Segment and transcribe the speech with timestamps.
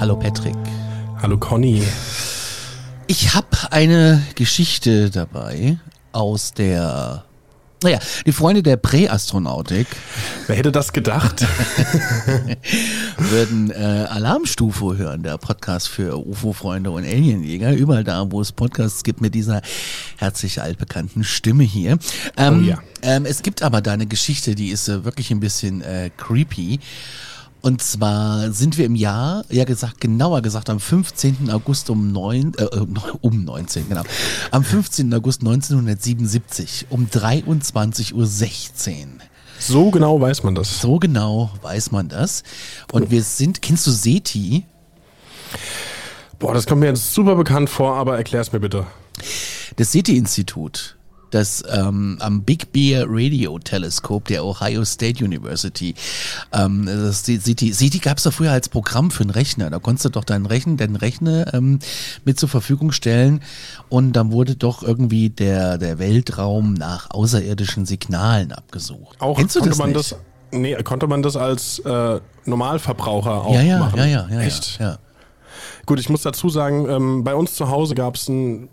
[0.00, 0.56] Hallo Patrick.
[1.20, 1.82] Hallo Conny.
[3.06, 5.78] Ich habe eine Geschichte dabei
[6.12, 7.24] aus der,
[7.82, 9.86] naja, die Freunde der Präastronautik
[10.46, 11.46] Wer hätte das gedacht?
[13.18, 19.02] würden äh, Alarmstufe hören, der Podcast für UFO-Freunde und Alienjäger, überall da, wo es Podcasts
[19.02, 19.62] gibt mit dieser
[20.18, 21.98] herzlich altbekannten Stimme hier.
[22.36, 22.78] Ähm, Oh ja.
[23.02, 26.80] ähm, es gibt aber da eine Geschichte, die ist äh, wirklich ein bisschen äh, creepy.
[27.60, 31.50] Und zwar sind wir im Jahr, ja gesagt, genauer gesagt, am 15.
[31.50, 32.64] August um neun, äh,
[33.20, 34.02] um 19, genau.
[34.50, 35.12] Am 15.
[35.14, 38.26] August 1977 um 23.16 Uhr.
[39.58, 40.80] So genau weiß man das.
[40.80, 42.42] So genau weiß man das.
[42.92, 44.64] Und wir sind, kennst du SETI?
[46.38, 48.86] Boah, das kommt mir jetzt super bekannt vor, aber erklär's mir bitte.
[49.76, 50.96] Das SETI-Institut,
[51.30, 55.94] das ähm, am Big Bear Radio Telescope der Ohio State University,
[56.52, 59.70] ähm, das SETI, SETI gab es doch früher als Programm für einen Rechner.
[59.70, 61.78] Da konntest du doch deinen Rechner, deinen Rechner ähm,
[62.24, 63.40] mit zur Verfügung stellen
[63.88, 69.16] und dann wurde doch irgendwie der, der Weltraum nach außerirdischen Signalen abgesucht.
[69.20, 70.12] Auch Kennst du konnte das man nicht?
[70.12, 70.16] das
[70.52, 73.98] Nee, konnte man das als äh, Normalverbraucher auch ja, ja, machen?
[73.98, 74.78] ja, ja, ja, Echt?
[74.80, 74.98] ja, ja.
[75.86, 78.68] Gut, ich muss dazu sagen, ähm, bei uns zu Hause gab es einen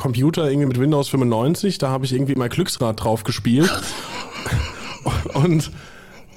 [0.00, 3.70] Computer irgendwie mit Windows 95, da habe ich irgendwie mein Glücksrad drauf gespielt.
[5.34, 5.70] Und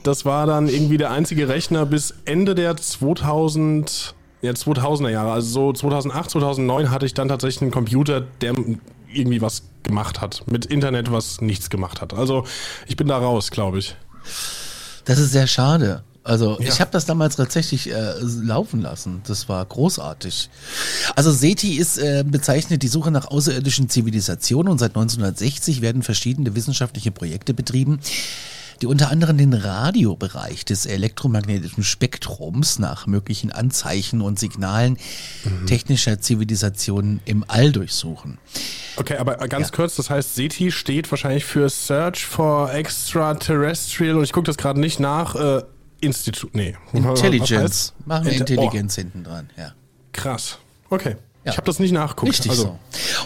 [0.04, 5.32] das war dann irgendwie der einzige Rechner bis Ende der 2000, ja, 2000er Jahre.
[5.32, 8.54] Also so 2008, 2009 hatte ich dann tatsächlich einen Computer, der
[9.14, 10.44] irgendwie was gemacht hat.
[10.52, 12.14] Mit Internet, was nichts gemacht hat.
[12.14, 12.44] Also
[12.86, 13.96] ich bin da raus, glaube ich.
[15.06, 16.04] Das ist sehr schade.
[16.26, 16.70] Also Ja.
[16.70, 19.22] ich habe das damals tatsächlich äh, laufen lassen.
[19.28, 20.50] Das war großartig.
[21.16, 26.56] Also SETI ist äh, bezeichnet die Suche nach außerirdischen Zivilisationen und seit 1960 werden verschiedene
[26.56, 28.00] wissenschaftliche Projekte betrieben,
[28.82, 34.98] die unter anderem den Radiobereich des elektromagnetischen Spektrums nach möglichen Anzeichen und Signalen
[35.68, 38.40] technischer Zivilisationen im All durchsuchen.
[38.96, 39.76] Okay, aber ganz Ja.
[39.76, 44.80] kurz, das heißt, SETI steht wahrscheinlich für Search for Extraterrestrial und ich gucke das gerade
[44.80, 45.36] nicht nach.
[45.36, 45.64] Äh,
[46.04, 46.76] Institut, nee.
[46.92, 47.94] Intelligence.
[48.06, 49.70] Machen wir Inte- Intelligenz hinten dran, ja.
[49.70, 50.58] Oh, krass.
[50.90, 51.16] Okay.
[51.46, 51.52] Ja.
[51.52, 52.30] Ich habe das nicht nachgeguckt.
[52.32, 52.80] Richtig also, so.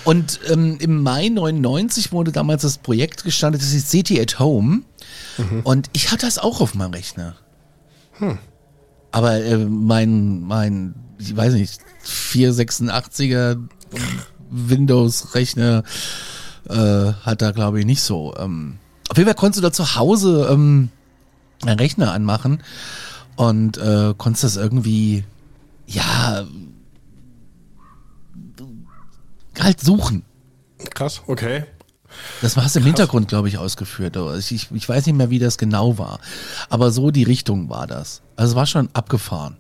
[0.04, 4.82] Und ähm, im Mai 99 wurde damals das Projekt gestartet, das ist City at Home.
[5.38, 5.62] Mhm.
[5.64, 7.36] Und ich hatte das auch auf meinem Rechner.
[8.14, 8.40] Hm.
[9.12, 13.60] Aber äh, mein, mein, ich weiß nicht, 486er
[14.50, 15.84] Windows-Rechner
[16.70, 18.36] äh, hat da, glaube ich, nicht so.
[18.38, 18.80] Ähm,
[19.10, 20.90] auf jeden Fall konntest du da zu Hause ähm,
[21.66, 22.64] einen Rechner anmachen
[23.36, 25.24] und äh, konntest das irgendwie,
[25.88, 26.46] ja,
[29.60, 30.24] halt suchen.
[30.94, 31.66] Krass, okay.
[32.42, 34.18] Das war hast du im Hintergrund, glaube ich, ausgeführt.
[34.38, 36.20] Ich, ich, weiß nicht mehr, wie das genau war.
[36.70, 38.22] Aber so die Richtung war das.
[38.36, 39.58] Also es war schon abgefahren.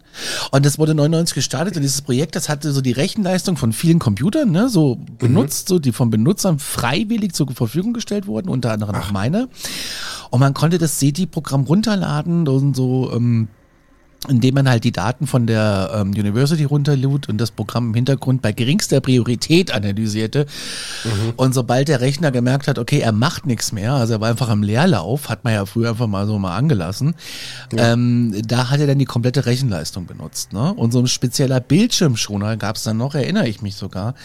[0.51, 3.99] Und das wurde 99 gestartet und dieses Projekt, das hatte so die Rechenleistung von vielen
[3.99, 8.95] Computern, ne, so benutzt, so die von Benutzern freiwillig zur Verfügung gestellt wurden, unter anderem
[8.95, 9.49] auch meine.
[10.29, 13.47] Und man konnte das SETI-Programm runterladen und so, ähm,
[14.27, 18.41] indem man halt die Daten von der ähm, University runterlud und das Programm im Hintergrund
[18.41, 20.47] bei geringster Priorität analysierte.
[21.35, 24.49] Und sobald der Rechner gemerkt hat, okay, er macht nichts mehr, also er war einfach
[24.49, 27.15] im Leerlauf, hat man ja früher einfach mal so mal angelassen,
[27.75, 30.51] ähm, da hat er dann die komplette Rechenleistung benutzt.
[30.51, 30.73] Ne?
[30.73, 34.15] Und so ein spezieller Bildschirmschoner gab es dann noch, erinnere ich mich sogar.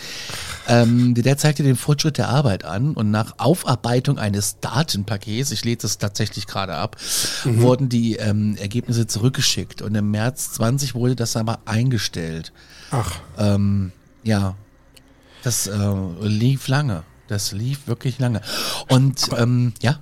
[0.69, 5.87] Ähm, der zeigte den Fortschritt der Arbeit an und nach Aufarbeitung eines Datenpakets, ich lese
[5.87, 6.97] es tatsächlich gerade ab,
[7.45, 12.53] wurden die ähm, Ergebnisse zurückgeschickt und im März 20 wurde das aber eingestellt.
[12.91, 13.93] Ach, Ähm,
[14.23, 14.55] ja,
[15.43, 17.03] das äh, lief lange.
[17.29, 18.41] Das lief wirklich lange.
[18.89, 20.01] Und ähm, ja,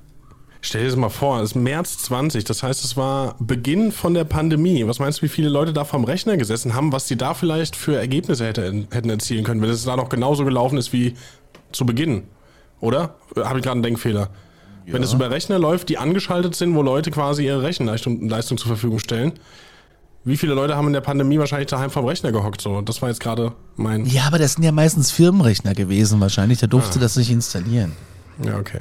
[0.63, 4.13] Stell dir das mal vor, es ist März 20, das heißt, es war Beginn von
[4.13, 4.87] der Pandemie.
[4.87, 7.77] Was meinst du, wie viele Leute da vom Rechner gesessen haben, was die da vielleicht
[7.77, 11.15] für Ergebnisse hätte, hätten erzielen können, wenn es da noch genauso gelaufen ist wie
[11.73, 12.25] zu Beginn?
[12.81, 13.17] Oder?
[13.37, 14.29] Habe ich gerade einen Denkfehler?
[14.87, 14.93] Ja.
[14.93, 18.69] Wenn es über Rechner läuft, die angeschaltet sind, wo Leute quasi ihre Rechenleistung Leistung zur
[18.69, 19.33] Verfügung stellen.
[20.23, 22.61] Wie viele Leute haben in der Pandemie wahrscheinlich daheim vom Rechner gehockt?
[22.61, 24.05] So, das war jetzt gerade mein.
[24.05, 26.59] Ja, aber das sind ja meistens Firmenrechner gewesen wahrscheinlich.
[26.59, 27.03] Da durfte ah.
[27.03, 27.93] das nicht installieren.
[28.45, 28.81] Ja, okay.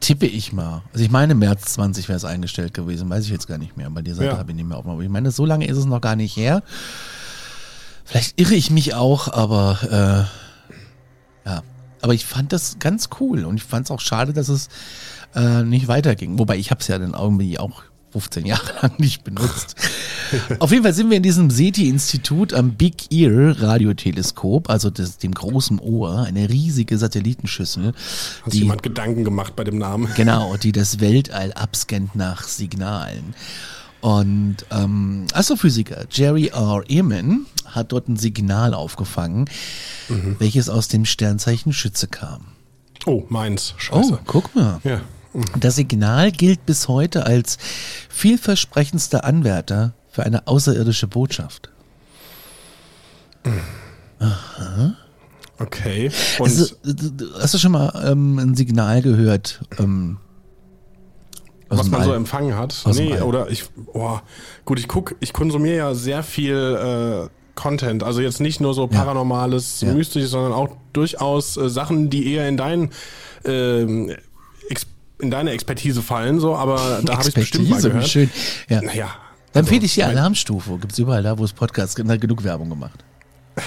[0.00, 0.82] Tippe ich mal.
[0.92, 3.10] Also ich meine, März 20 wäre es eingestellt gewesen.
[3.10, 3.90] Weiß ich jetzt gar nicht mehr.
[3.90, 4.38] Bei dieser Seite ja.
[4.38, 4.96] habe ich nicht mehr aufgemacht.
[4.96, 6.62] Aber ich meine, so lange ist es noch gar nicht her.
[8.04, 10.28] Vielleicht irre ich mich auch, aber
[11.44, 11.62] äh, ja.
[12.00, 14.68] Aber ich fand das ganz cool und ich fand es auch schade, dass es
[15.34, 16.38] äh, nicht weiterging.
[16.38, 17.82] Wobei ich habe es ja dann irgendwie auch
[18.12, 19.76] 15 Jahre lang nicht benutzt.
[20.58, 25.32] Auf jeden Fall sind wir in diesem SETI-Institut am Big Ear Radioteleskop, also das, dem
[25.32, 27.92] großen Ohr, eine riesige Satellitenschüssel.
[28.42, 30.08] Hat die, jemand Gedanken gemacht bei dem Namen?
[30.16, 33.34] Genau, die das Weltall abscannt nach Signalen.
[34.00, 36.84] Und ähm, Astrophysiker Jerry R.
[36.88, 39.46] Ehrman hat dort ein Signal aufgefangen,
[40.08, 40.36] mhm.
[40.38, 42.46] welches aus dem Sternzeichen Schütze kam.
[43.04, 43.74] Oh, meins.
[43.76, 44.14] Scheiße.
[44.14, 44.80] Oh, guck mal.
[44.84, 45.00] Ja.
[45.58, 47.58] Das Signal gilt bis heute als
[48.08, 51.70] vielversprechendster Anwärter für eine außerirdische Botschaft.
[54.18, 54.94] Aha.
[55.58, 56.10] Okay.
[56.38, 56.66] Und also,
[57.40, 59.60] hast du schon mal ähm, ein Signal gehört?
[59.78, 60.18] Ähm,
[61.68, 62.06] was man All.
[62.06, 62.84] so empfangen hat?
[62.94, 64.18] Nee, oder ich, oh,
[64.64, 66.54] gut, ich guck, ich konsumiere ja sehr viel
[67.26, 68.02] äh, Content.
[68.04, 69.92] Also jetzt nicht nur so paranormales, ja.
[69.92, 72.90] mystisches, sondern auch durchaus äh, Sachen, die eher in dein
[73.44, 74.14] äh,
[75.18, 78.08] in deine Expertise fallen, so, aber da habe ich bestimmt mal gehört.
[78.08, 78.30] Schön.
[78.68, 78.82] Ja.
[78.82, 79.06] Naja.
[79.52, 80.78] Dann also, empfehle ich die Alarmstufe.
[80.78, 83.04] Gibt es überall da, wo es Podcasts gibt, hat genug Werbung gemacht.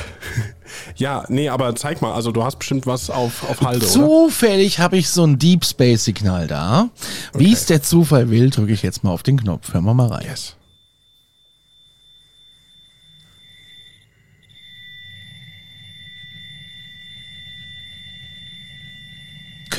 [0.95, 4.97] ja, nee, aber zeig mal, also du hast bestimmt was auf, auf Halde, Zufällig habe
[4.97, 6.89] ich so ein Deep Space Signal da.
[7.33, 7.53] Wie okay.
[7.53, 9.73] es der Zufall will, drücke ich jetzt mal auf den Knopf.
[9.73, 10.25] Hören wir mal rein.
[10.29, 10.55] Yes.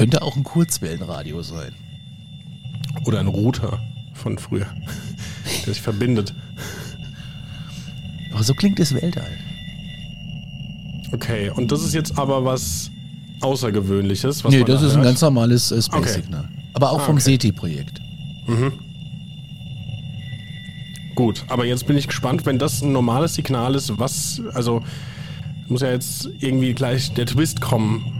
[0.00, 1.74] Könnte auch ein Kurzwellenradio sein.
[3.04, 3.80] Oder ein Router
[4.14, 4.64] von früher,
[5.66, 6.34] der sich verbindet.
[8.32, 9.30] Aber so klingt das Weltall.
[11.12, 12.90] Okay, und das ist jetzt aber was
[13.42, 14.42] Außergewöhnliches?
[14.42, 14.96] Was nee, das da ist hört?
[14.96, 16.44] ein ganz normales äh, Space-Signal.
[16.44, 16.62] Okay.
[16.72, 17.32] Aber auch ah, vom okay.
[17.32, 18.00] SETI-Projekt.
[18.46, 18.72] Mhm.
[21.14, 24.82] Gut, aber jetzt bin ich gespannt, wenn das ein normales Signal ist, was, also
[25.68, 28.19] muss ja jetzt irgendwie gleich der Twist kommen.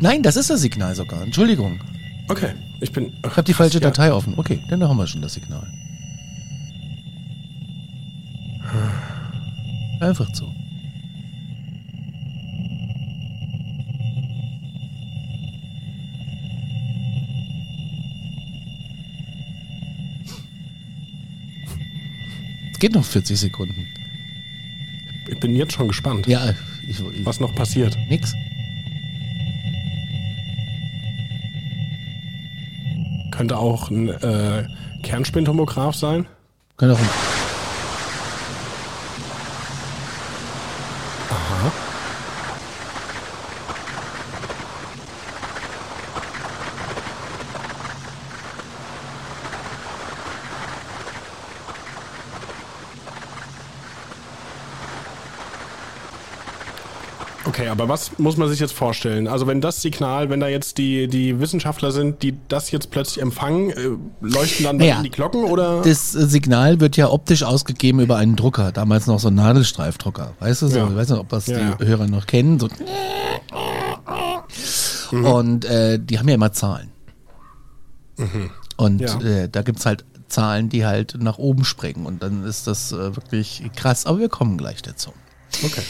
[0.00, 1.22] Nein, das ist das Signal sogar.
[1.22, 1.80] Entschuldigung.
[2.28, 3.12] Okay, ich bin.
[3.24, 3.90] Ich habe die falsche ja.
[3.90, 4.34] Datei offen.
[4.36, 5.66] Okay, dann haben wir schon das Signal.
[10.00, 10.52] Einfach so.
[22.72, 23.86] Es geht noch 40 Sekunden.
[25.28, 26.26] Ich bin jetzt schon gespannt.
[26.26, 26.50] Ja,
[26.88, 27.96] ich, ich, was noch passiert.
[28.08, 28.34] Nix.
[33.42, 34.68] Könnte auch ein äh,
[35.02, 36.28] Kernspintomograph sein.
[36.76, 37.08] Könnte auch ein
[57.44, 59.26] Okay, aber was muss man sich jetzt vorstellen?
[59.26, 63.20] Also wenn das Signal, wenn da jetzt die, die Wissenschaftler sind, die das jetzt plötzlich
[63.20, 63.90] empfangen, äh,
[64.20, 65.82] leuchten dann naja, die Glocken oder?
[65.82, 70.34] Das Signal wird ja optisch ausgegeben über einen Drucker, damals noch so ein Nadelstreifdrucker.
[70.38, 70.88] Weißt du, so, ja.
[70.88, 71.88] ich weiß nicht, ob das ja, die ja.
[71.88, 72.60] Hörer noch kennen.
[72.60, 72.68] So.
[75.10, 75.24] Mhm.
[75.24, 76.90] Und äh, die haben ja immer Zahlen.
[78.16, 78.50] Mhm.
[78.76, 82.06] Und äh, da gibt's halt Zahlen, die halt nach oben springen.
[82.06, 84.06] Und dann ist das äh, wirklich krass.
[84.06, 85.12] Aber wir kommen gleich dazu.
[85.64, 85.82] Okay.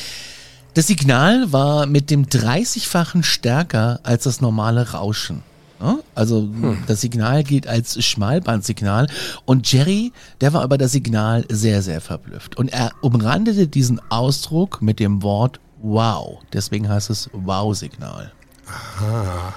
[0.74, 5.42] Das Signal war mit dem 30-fachen stärker als das normale Rauschen.
[6.14, 6.78] Also hm.
[6.86, 9.08] das Signal gilt als Schmalbandsignal
[9.44, 12.56] und Jerry, der war über das Signal sehr, sehr verblüfft.
[12.56, 16.38] Und er umrandete diesen Ausdruck mit dem Wort Wow.
[16.52, 18.30] Deswegen heißt es Wow-Signal.
[18.66, 19.52] Aha.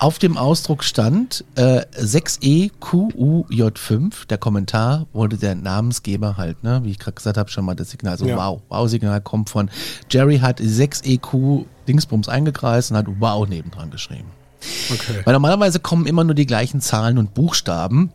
[0.00, 4.28] Auf dem Ausdruck stand äh, 6EQUJ5.
[4.28, 7.90] Der Kommentar wurde der Namensgeber halt, ne, wie ich gerade gesagt habe, schon mal das
[7.90, 8.12] Signal.
[8.12, 8.36] Also ja.
[8.36, 8.62] wow.
[8.68, 9.68] Wow-Signal kommt von
[10.08, 14.28] Jerry hat 6EQ Dingsbums eingekreist und hat wow nebendran geschrieben.
[14.92, 15.22] Okay.
[15.24, 18.12] Weil normalerweise kommen immer nur die gleichen Zahlen und Buchstaben.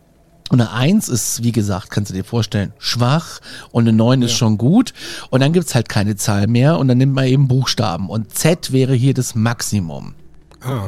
[0.49, 4.27] Und eine 1 ist, wie gesagt, kannst du dir vorstellen, schwach und eine 9 ja.
[4.27, 4.93] ist schon gut.
[5.31, 8.09] Und dann gibt's halt keine Zahl mehr und dann nimmt man eben Buchstaben.
[8.09, 10.15] Und Z wäre hier das Maximum.
[10.61, 10.87] Ah.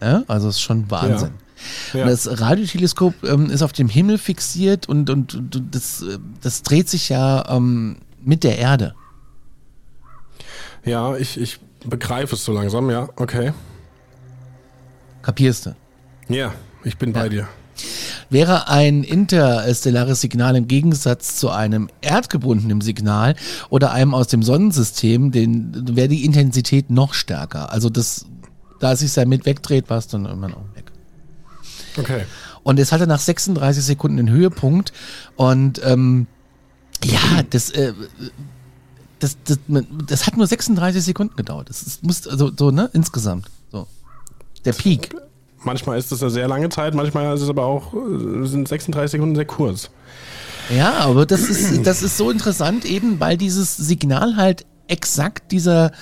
[0.00, 1.32] Ja, also ist schon Wahnsinn.
[1.92, 2.00] Ja.
[2.00, 2.06] Ja.
[2.06, 6.88] Das Radioteleskop ähm, ist auf dem Himmel fixiert und, und, und das, äh, das dreht
[6.88, 8.94] sich ja ähm, mit der Erde.
[10.84, 13.52] Ja, ich, ich begreife es so langsam, ja, okay.
[15.22, 15.76] Kapierst du?
[16.28, 16.52] Ja,
[16.84, 17.20] ich bin ja.
[17.20, 17.48] bei dir.
[18.30, 23.36] Wäre ein interstellares Signal im Gegensatz zu einem erdgebundenen Signal
[23.68, 27.72] oder einem aus dem Sonnensystem, wäre die Intensität noch stärker.
[27.72, 28.26] Also das,
[28.80, 30.92] da es sich damit wegdreht, war es dann irgendwann auch weg.
[31.98, 32.24] Okay.
[32.62, 34.92] Und es hatte nach 36 Sekunden den Höhepunkt
[35.36, 36.26] und ähm,
[37.04, 37.92] ja, das, äh,
[39.18, 39.58] das, das,
[40.06, 41.70] das, hat nur 36 Sekunden gedauert.
[41.70, 43.86] Das muss also so ne insgesamt so
[44.64, 45.14] der Peak.
[45.64, 49.12] Manchmal ist es eine sehr lange Zeit, manchmal ist es aber auch, äh, sind 36
[49.12, 49.90] Sekunden sehr kurz.
[50.68, 55.92] Ja, aber das ist, das ist so interessant, eben weil dieses Signal halt exakt dieser,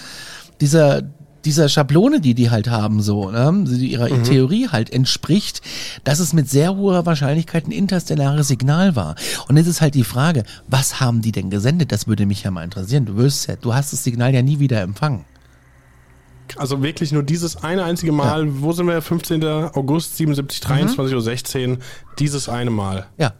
[0.61, 1.03] dieser,
[1.45, 4.25] dieser Schablone, die die halt haben, so, ne, ihrer mhm.
[4.25, 5.61] Theorie halt entspricht,
[6.05, 9.15] dass es mit sehr hoher Wahrscheinlichkeit ein interstellares Signal war.
[9.49, 11.93] Und jetzt ist halt die Frage, was haben die denn gesendet?
[11.93, 13.07] Das würde mich ja mal interessieren.
[13.07, 15.25] Du wirst du hast das Signal ja nie wieder empfangen
[16.57, 18.53] also wirklich nur dieses eine einzige Mal, ja.
[18.61, 19.01] wo sind wir?
[19.01, 19.45] 15.
[19.45, 21.21] August 77, 23 mhm.
[21.21, 21.79] 16
[22.19, 23.07] dieses eine Mal.
[23.19, 23.35] Ja.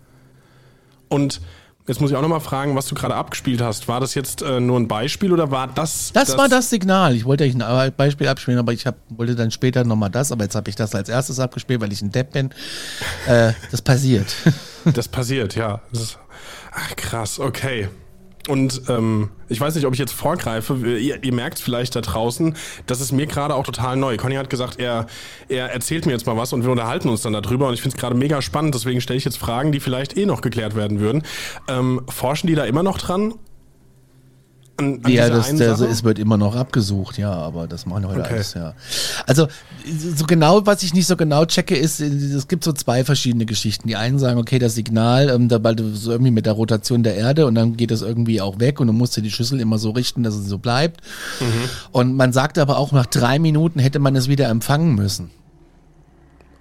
[1.09, 1.41] Und
[1.87, 3.89] jetzt muss ich auch nochmal fragen, was du gerade abgespielt hast.
[3.89, 6.13] War das jetzt äh, nur ein Beispiel oder war das.
[6.13, 7.15] Das, das war das Signal.
[7.15, 10.45] Ich wollte eigentlich ein Beispiel abspielen, aber ich hab, wollte dann später nochmal das, aber
[10.45, 12.51] jetzt habe ich das als erstes abgespielt, weil ich ein Depp bin.
[13.27, 14.35] Äh, das passiert.
[14.85, 15.81] das passiert, ja.
[15.93, 16.19] Ist,
[16.73, 17.89] ach, krass, okay.
[18.49, 20.75] Und ähm, ich weiß nicht, ob ich jetzt vorgreife.
[20.99, 24.17] Ihr, ihr merkt vielleicht da draußen, das ist mir gerade auch total neu.
[24.17, 25.07] Conny hat gesagt, er,
[25.49, 27.69] er erzählt mir jetzt mal was und wir unterhalten uns dann darüber.
[27.69, 28.75] Und ich finde es gerade mega spannend.
[28.75, 31.23] Deswegen stelle ich jetzt Fragen, die vielleicht eh noch geklärt werden würden.
[31.69, 33.35] Ähm, forschen die da immer noch dran?
[34.77, 38.21] An, an ja, das, das, es wird immer noch abgesucht, ja, aber das machen heute
[38.21, 38.35] okay.
[38.35, 38.75] alles, ja.
[39.27, 39.47] Also,
[39.87, 43.87] so genau, was ich nicht so genau checke, ist, es gibt so zwei verschiedene Geschichten.
[43.87, 47.17] Die einen sagen, okay, das Signal, ähm, da bald so irgendwie mit der Rotation der
[47.17, 49.79] Erde und dann geht es irgendwie auch weg und du musst dir die Schüssel immer
[49.79, 51.01] so richten, dass es so bleibt.
[51.41, 51.69] Mhm.
[51.93, 55.31] Und man sagt aber auch, nach drei Minuten hätte man es wieder empfangen müssen.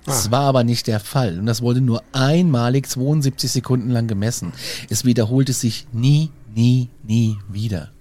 [0.06, 0.32] Das ah.
[0.32, 1.40] war aber nicht der Fall.
[1.40, 4.54] Und das wurde nur einmalig 72 Sekunden lang gemessen.
[4.90, 7.92] Es wiederholte sich nie, nie, nie wieder.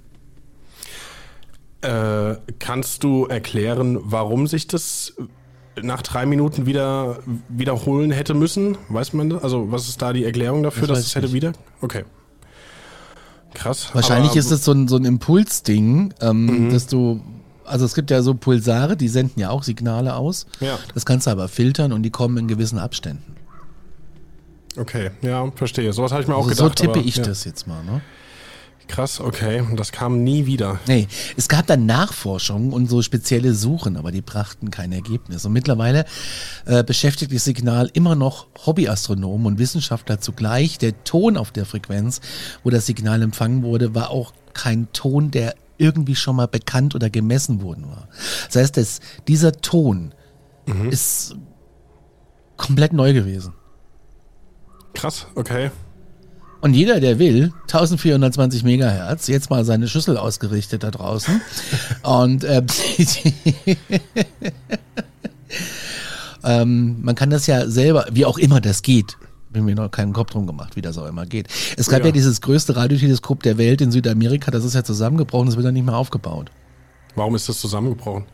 [1.83, 5.15] Äh, kannst du erklären, warum sich das
[5.81, 8.77] nach drei Minuten wieder wiederholen hätte müssen?
[8.89, 9.43] Weiß man das?
[9.43, 11.35] Also, was ist da die Erklärung dafür, das dass es hätte nicht.
[11.35, 11.53] wieder?
[11.81, 12.05] Okay.
[13.55, 13.91] Krass.
[13.93, 16.71] Wahrscheinlich aber, ist es so ein, so ein Impulsding, ähm, mhm.
[16.71, 17.21] dass du.
[17.65, 20.47] Also es gibt ja so Pulsare, die senden ja auch Signale aus.
[20.61, 20.79] Ja.
[20.95, 23.37] Das kannst du aber filtern und die kommen in gewissen Abständen.
[24.77, 25.93] Okay, ja, verstehe.
[25.93, 26.79] Sowas habe ich mir also auch gedacht.
[26.79, 27.25] So tippe aber, ich ja.
[27.25, 28.01] das jetzt mal, ne?
[28.89, 29.63] Krass, okay.
[29.77, 30.81] Das kam nie wieder.
[30.87, 35.45] Nee, es gab dann Nachforschungen und so spezielle Suchen, aber die brachten kein Ergebnis.
[35.45, 36.05] Und mittlerweile
[36.67, 40.79] äh, beschäftigt das Signal immer noch Hobbyastronomen und Wissenschaftler zugleich.
[40.79, 42.21] Der Ton auf der Frequenz,
[42.65, 47.11] wo das Signal empfangen wurde, war auch kein Ton, der irgendwie schon mal bekannt oder
[47.11, 48.09] gemessen worden war.
[48.47, 50.15] Das heißt, dass dieser Ton
[50.67, 50.91] mhm.
[50.91, 51.35] ist
[52.57, 53.55] komplett neu gewesen.
[54.95, 55.71] Krass, okay.
[56.63, 61.41] Und jeder, der will, 1420 Megahertz, jetzt mal seine Schüssel ausgerichtet da draußen.
[62.05, 62.63] Und äh,
[66.45, 69.19] ähm, man kann das ja selber, wie auch immer das geht,
[69.51, 71.49] bin mir noch keinen Kopf drum gemacht, wie das auch immer geht.
[71.77, 75.47] Es gab ja, ja dieses größte Radioteleskop der Welt in Südamerika, das ist ja zusammengebrochen,
[75.47, 76.53] das wird dann nicht mehr aufgebaut.
[77.17, 78.25] Warum ist das zusammengebrochen?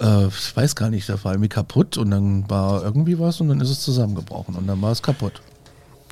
[0.00, 3.48] Äh, ich weiß gar nicht, da war irgendwie kaputt und dann war irgendwie was und
[3.48, 5.40] dann ist es zusammengebrochen und dann war es kaputt.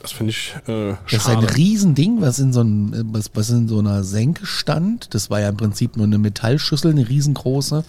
[0.05, 0.99] Das finde ich äh, schade.
[1.07, 5.15] Das ist ein Riesending, was in, so ein, was, was in so einer Senke stand.
[5.15, 7.87] Das war ja im Prinzip nur eine Metallschüssel, eine riesengroße.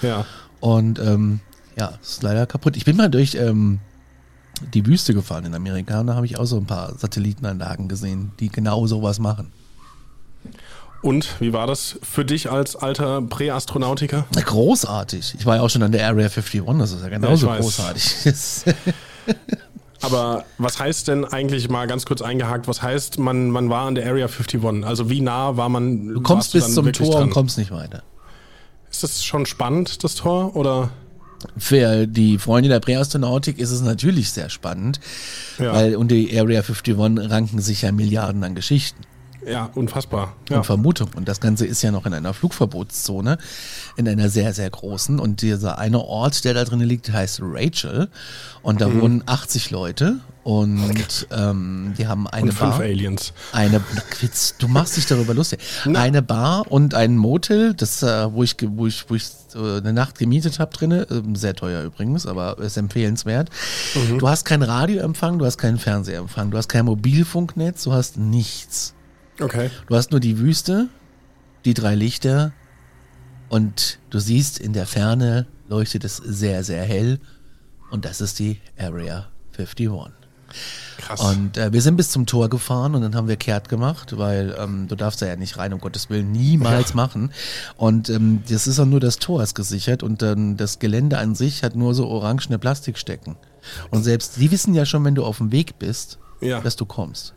[0.00, 0.24] Ja.
[0.60, 1.40] Und ähm,
[1.76, 2.78] ja, ist leider kaputt.
[2.78, 3.80] Ich bin mal durch ähm,
[4.72, 8.32] die Wüste gefahren in Amerika und da habe ich auch so ein paar Satellitenanlagen gesehen,
[8.40, 9.52] die genau sowas machen.
[11.02, 14.24] Und wie war das für dich als alter Präastronautiker?
[14.32, 15.34] Großartig.
[15.38, 18.24] Ich war ja auch schon an der Area 51, das ist ja genauso ja, großartig.
[20.00, 23.94] Aber was heißt denn eigentlich mal ganz kurz eingehakt, was heißt, man, man war an
[23.94, 24.84] der Area 51?
[24.84, 26.08] Also wie nah war man?
[26.08, 27.22] Du kommst bis zum Tor dran?
[27.24, 28.02] und kommst nicht weiter.
[28.90, 30.90] Ist das schon spannend, das Tor, oder?
[31.56, 34.98] Für die Freunde der Präastronautik ist es natürlich sehr spannend,
[35.58, 35.72] ja.
[35.72, 36.96] weil unter die Area 51
[37.30, 39.02] ranken sich ja Milliarden an Geschichten.
[39.46, 40.34] Ja, unfassbar.
[40.48, 40.58] Ja.
[40.58, 41.10] und Vermutung.
[41.14, 43.38] Und das Ganze ist ja noch in einer Flugverbotszone,
[43.96, 45.18] in einer sehr, sehr großen.
[45.18, 48.08] Und dieser eine Ort, der da drin liegt, heißt Rachel.
[48.62, 50.20] Und da wohnen 80 Leute.
[50.44, 52.80] Und ähm, die haben eine Und fünf Bar.
[52.80, 53.34] Aliens.
[53.52, 53.82] Eine,
[54.20, 55.60] Witz, du machst dich darüber lustig.
[55.92, 59.92] Eine Bar und ein Motel, das, äh, wo ich, wo ich, wo ich äh, eine
[59.92, 63.50] Nacht gemietet habe drinne, ähm, sehr teuer übrigens, aber ist empfehlenswert.
[64.18, 68.94] Du hast keinen Radioempfang, du hast keinen Fernsehempfang, du hast kein Mobilfunknetz, du hast nichts.
[69.40, 69.70] Okay.
[69.88, 70.88] Du hast nur die Wüste,
[71.64, 72.52] die drei Lichter
[73.48, 77.20] und du siehst in der Ferne leuchtet es sehr, sehr hell
[77.90, 79.88] und das ist die Area 51.
[80.96, 81.20] Krass.
[81.20, 84.56] Und äh, wir sind bis zum Tor gefahren und dann haben wir kehrt gemacht, weil
[84.58, 87.32] ähm, du darfst da ja nicht rein, um Gottes Willen, niemals machen.
[87.76, 91.34] Und ähm, das ist auch nur das Tor ist gesichert und ähm, das Gelände an
[91.34, 93.36] sich hat nur so orangene Plastikstecken.
[93.90, 96.60] Und selbst die wissen ja schon, wenn du auf dem Weg bist, Ja.
[96.60, 97.34] dass du kommst.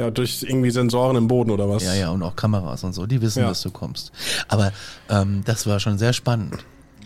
[0.00, 1.84] Ja, durch irgendwie Sensoren im Boden oder was?
[1.84, 3.48] Ja, ja, und auch Kameras und so, die wissen, Ja.
[3.48, 4.10] dass du kommst.
[4.48, 4.72] Aber
[5.08, 6.54] ähm, das war schon sehr spannend.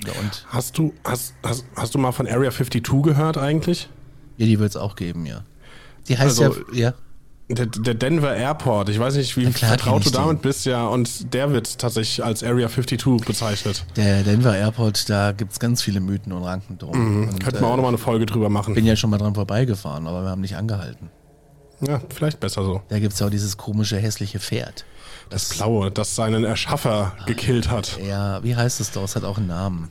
[0.06, 3.88] Und Hast du, hast, hast, hast du mal von Area 52 gehört eigentlich?
[4.36, 5.42] ja, die wird es auch geben, ja.
[6.08, 6.92] Die heißt Also, ja,
[7.48, 10.66] ja, Der, der Denver Airport, ich weiß nicht, wie klar, vertraut du ich damit bist,
[10.66, 13.84] ja, und der wird tatsächlich als Area 52 bezeichnet.
[13.96, 17.28] der Denver Airport, da gibt's ganz viele Mythen und Ranken drum.
[17.28, 18.74] Und, Könnten wir auch nochmal eine Folge drüber machen.
[18.74, 21.10] bin ja schon mal dran vorbeigefahren, aber wir haben nicht angehalten.
[21.86, 22.82] Ja, vielleicht besser so.
[22.88, 24.84] Da gibt's ja auch dieses komische, hässliche Pferd.
[25.30, 27.98] Das Blaue, das seinen Erschaffer gekillt hat.
[28.06, 29.04] Ja, wie heißt es doch?
[29.04, 29.90] Es hat auch einen Namen.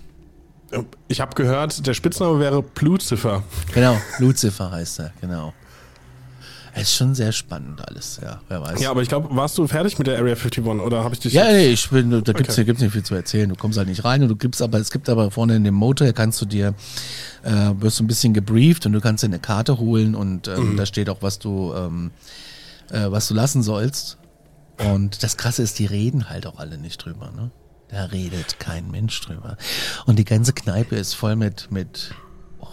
[1.08, 3.44] Ich habe gehört, der Spitzname wäre Pluzifer.
[3.74, 5.54] Genau, Lucifer heißt er, genau.
[6.75, 8.82] Es ist schon sehr spannend alles, ja, wer weiß.
[8.82, 11.34] Ja, aber ich glaube, warst du fertig mit der Area 51 oder habe ich dich
[11.34, 12.53] Ja, nee, ich bin, da gibt's Okay.
[12.56, 13.48] hier gibt's nicht viel zu erzählen.
[13.48, 15.75] Du kommst halt nicht rein und du gibst aber, es gibt aber vorne in dem
[15.75, 16.74] Motel kannst du dir,
[17.44, 20.75] äh, wirst du ein bisschen gebrieft und du kannst dir eine Karte holen und ähm,
[20.75, 22.10] da steht auch, was du, ähm,
[22.89, 24.18] äh, was du lassen sollst.
[24.80, 27.51] Und das Krasse ist, die reden halt auch alle nicht drüber, ne?
[27.89, 29.58] Da redet kein Mensch drüber.
[30.08, 32.10] Und die ganze Kneipe ist voll mit, mit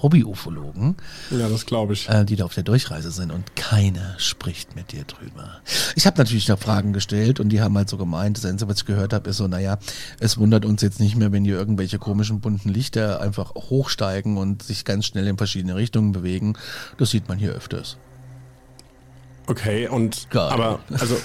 [0.02, 0.96] Hobby-Ufologen,
[1.30, 2.08] Ja, das glaube ich.
[2.08, 5.60] äh, die da auf der Durchreise sind und keiner spricht mit dir drüber.
[5.94, 8.78] Ich habe natürlich noch Fragen gestellt und die haben halt so gemeint, das Einzige, was
[8.78, 9.78] ich gehört habe, ist so, naja,
[10.18, 14.62] es wundert uns jetzt nicht mehr, wenn hier irgendwelche komischen bunten Lichter einfach hochsteigen und
[14.62, 16.54] sich ganz schnell in verschiedene Richtungen bewegen.
[16.98, 17.98] Das sieht man hier öfters.
[19.46, 20.50] Okay, und Geil.
[20.50, 21.16] aber also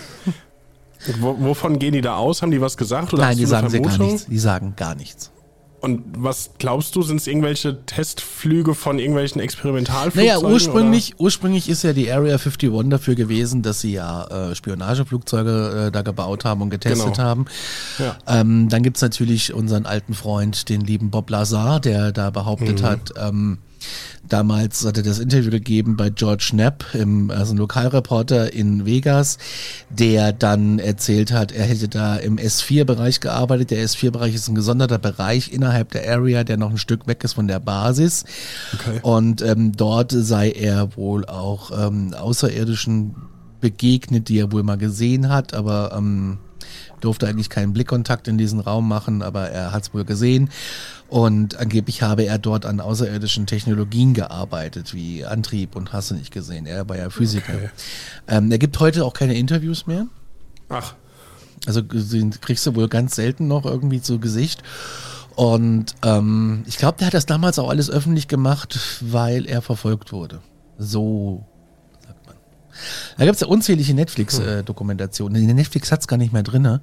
[1.19, 2.41] wo, wovon gehen die da aus?
[2.41, 4.25] Haben die was gesagt Nein, die sagen gar nichts.
[4.25, 5.31] Die sagen gar nichts.
[5.85, 10.27] Und was glaubst du, sind es irgendwelche Testflüge von irgendwelchen Experimentalflugzeugen?
[10.27, 11.21] Naja, ursprünglich, Oder?
[11.21, 16.01] ursprünglich ist ja die Area 51 dafür gewesen, dass sie ja äh, Spionageflugzeuge äh, da
[16.01, 17.17] gebaut haben und getestet Genau.
[17.23, 17.45] haben.
[17.99, 18.17] Ja.
[18.27, 22.85] Ähm, dann gibt's natürlich unseren alten Freund, den lieben Bob Lazar, der da behauptet Mhm.
[22.85, 23.59] hat, ähm,
[24.27, 29.37] damals hat er das Interview gegeben bei George Knapp, im, also ein Lokalreporter in Vegas,
[29.89, 33.71] der dann erzählt hat, er hätte da im S4-Bereich gearbeitet.
[33.71, 37.33] Der S4-Bereich ist ein gesonderter Bereich innerhalb der Area, der noch ein Stück weg ist
[37.33, 38.25] von der Basis.
[38.73, 38.99] Okay.
[39.01, 43.15] Und ähm, dort sei er wohl auch ähm, Außerirdischen
[43.61, 46.37] begegnet, die er wohl mal gesehen hat, aber ähm,
[47.01, 50.49] durfte eigentlich keinen Blickkontakt in diesen Raum machen, aber er hat es wohl gesehen.
[51.07, 56.31] Und angeblich habe er dort an außerirdischen Technologien gearbeitet, wie Antrieb und hast du nicht
[56.31, 56.65] gesehen.
[56.65, 57.53] Er war ja Physiker.
[57.53, 57.69] Okay.
[58.27, 60.07] Ähm, er gibt heute auch keine Interviews mehr.
[60.69, 60.95] Ach,
[61.67, 64.63] Also kriegst du wohl ganz selten noch irgendwie zu Gesicht.
[65.35, 70.11] Und ähm, ich glaube, der hat das damals auch alles öffentlich gemacht, weil er verfolgt
[70.11, 70.41] wurde.
[70.77, 71.45] So
[72.05, 72.35] sagt man.
[73.17, 75.45] Da gibt es ja unzählige Netflix-Dokumentationen.
[75.55, 76.81] Netflix hat's gar nicht mehr drinne.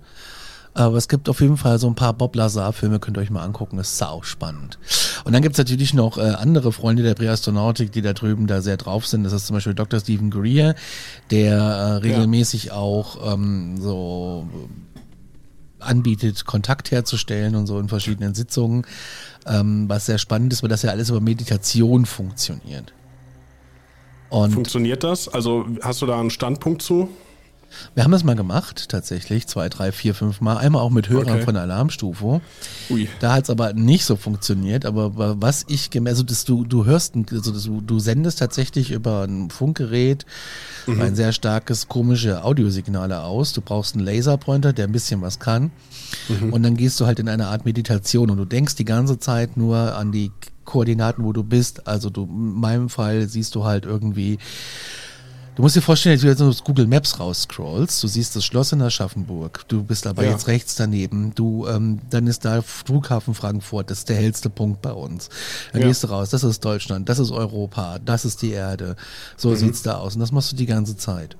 [0.74, 3.44] Aber es gibt auf jeden Fall so ein paar Bob Lazar-Filme, könnt ihr euch mal
[3.44, 4.78] angucken, ist sau spannend.
[5.24, 8.78] Und dann gibt's natürlich noch äh, andere Freunde der Präastronautik, die da drüben da sehr
[8.78, 9.24] drauf sind.
[9.24, 10.00] Das ist zum Beispiel Dr.
[10.00, 10.74] Stephen Greer,
[11.30, 14.48] der äh, regelmäßig auch ähm, so
[15.78, 18.86] anbietet, Kontakt herzustellen und so in verschiedenen Sitzungen.
[19.46, 22.94] Ähm, was sehr spannend ist, weil das ja alles über Meditation funktioniert.
[24.30, 25.28] Und funktioniert das?
[25.28, 27.10] Also hast du da einen Standpunkt zu?
[27.94, 30.56] Wir haben das mal gemacht, tatsächlich, zwei, drei, vier, fünf Mal.
[30.58, 31.42] Einmal auch mit Hörern Okay.
[31.44, 32.40] von Alarmstufe.
[32.90, 33.08] Ui.
[33.20, 34.84] Da hat es aber nicht so funktioniert.
[34.84, 38.90] Aber wa- was ich gemerkt, also dass du, du hörst, also du, du sendest tatsächlich
[38.90, 40.26] über ein Funkgerät
[40.86, 43.52] ein sehr starkes, komische Audiosignale aus.
[43.52, 45.70] Du brauchst einen Laserpointer, der ein bisschen was kann.
[46.50, 49.56] Und dann gehst du halt in eine Art Meditation und du denkst die ganze Zeit
[49.56, 50.30] nur an die
[50.64, 51.86] Koordinaten, wo du bist.
[51.86, 54.38] Also du, in meinem Fall siehst du halt irgendwie
[55.54, 58.02] Du musst dir vorstellen, dass du jetzt aus Google Maps rausscrollst.
[58.02, 59.64] Du siehst das Schloss in Aschaffenburg.
[59.68, 60.30] Du bist aber Ja.
[60.30, 61.34] jetzt rechts daneben.
[61.34, 63.90] Du, ähm, dann ist da Flughafen Frankfurt.
[63.90, 65.28] Das ist der hellste Punkt bei uns.
[65.72, 65.88] Dann Ja.
[65.88, 66.30] gehst du raus.
[66.30, 67.06] Das ist Deutschland.
[67.10, 67.98] Das ist Europa.
[67.98, 68.96] Das ist die Erde.
[69.36, 69.56] So Mhm.
[69.56, 70.14] sieht's da aus.
[70.14, 71.36] Und das machst du die ganze Zeit.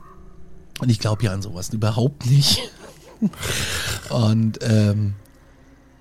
[0.80, 2.60] Und ich glaube ja an sowas überhaupt nicht.
[4.10, 5.14] Und ähm,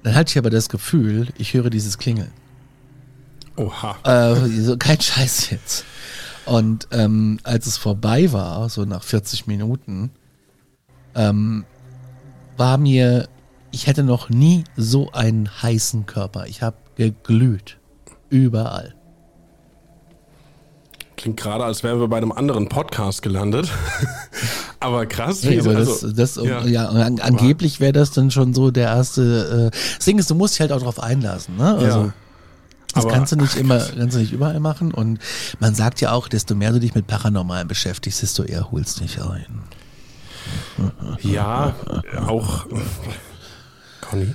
[0.03, 2.31] dann hatte ich aber das Gefühl, ich höre dieses Klingeln.
[3.55, 3.95] Oha.
[4.03, 5.85] Äh, so, kein Scheiß jetzt.
[6.45, 10.11] Und ähm, als es vorbei war, so nach 40 Minuten,
[11.15, 11.65] ähm,
[12.57, 13.27] war mir,
[13.71, 16.47] ich hätte noch nie so einen heißen Körper.
[16.47, 17.77] Ich habe geglüht.
[18.29, 18.95] Überall.
[21.17, 23.69] Klingt gerade, als wären wir bei einem anderen Podcast gelandet.
[24.79, 25.43] aber krass.
[25.43, 26.65] Wie- aber also, das, das, ja.
[26.65, 29.71] ja, an, angeblich wäre das dann schon so der erste.
[29.71, 31.57] Äh, das Ding ist, du musst dich halt auch drauf einlassen.
[31.57, 31.75] Ne?
[31.75, 32.13] Also, Ja.
[32.93, 34.93] Das Aber- kannst du nicht immer, kannst du nicht überall machen.
[34.93, 35.19] Und
[35.59, 39.03] man sagt ja auch, desto mehr du dich mit Paranormalen beschäftigst, desto eher holst du
[39.03, 39.63] dich ein.
[41.21, 41.75] Ja,
[42.27, 42.65] auch.
[44.01, 44.33] Conny.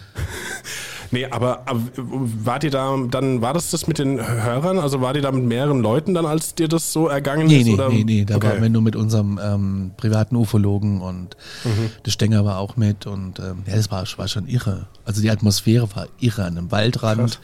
[1.10, 4.78] Nee, aber, aber wart ihr da, dann war das das mit den Hörern?
[4.78, 7.66] Also wart ihr da mit mehreren Leuten dann, als dir das so ergangen Nee, ist?
[7.66, 7.88] nee, oder?
[7.88, 8.48] nee, nee, da okay.
[8.48, 11.90] waren wir nur mit unserem ähm, privaten Ufologen und Mhm.
[12.04, 14.86] der Stenger war auch mit und ähm, ja, das war, war schon irre.
[15.04, 17.38] Also die Atmosphäre war irre an einem Waldrand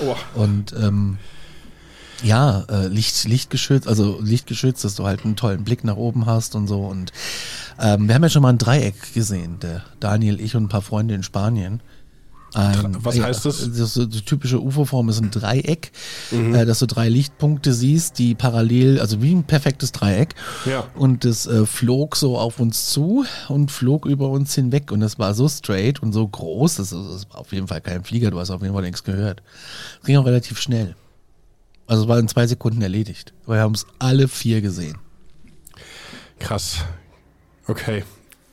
[0.00, 1.18] Oh, und ähm,
[2.22, 6.54] ja, äh, Licht, Lichtgeschützt, also Lichtgeschützt, dass du halt einen tollen Blick nach oben hast
[6.54, 7.12] und so und
[7.80, 10.82] ähm, wir haben ja schon mal ein Dreieck gesehen, der Daniel, ich und ein paar
[10.82, 11.80] Freunde in Spanien.
[12.54, 13.68] Ein, Was heißt das?
[13.76, 15.90] Das die typische UFO-Form ist ein Dreieck,
[16.32, 20.34] äh, dass du drei Lichtpunkte siehst, die parallel, also wie ein perfektes Dreieck.
[20.64, 20.84] Ja.
[20.94, 24.92] Und das äh, flog so auf uns zu und flog über uns hinweg.
[24.92, 28.04] Und das war so straight und so groß, das, das war auf jeden Fall kein
[28.04, 29.42] Flieger, du hast auf jeden Fall nichts gehört.
[30.00, 30.94] Es ging auch relativ schnell.
[31.86, 33.34] Also es war in zwei Sekunden erledigt.
[33.46, 34.96] Wir haben es alle vier gesehen.
[36.38, 36.78] krass.
[37.66, 38.04] Okay.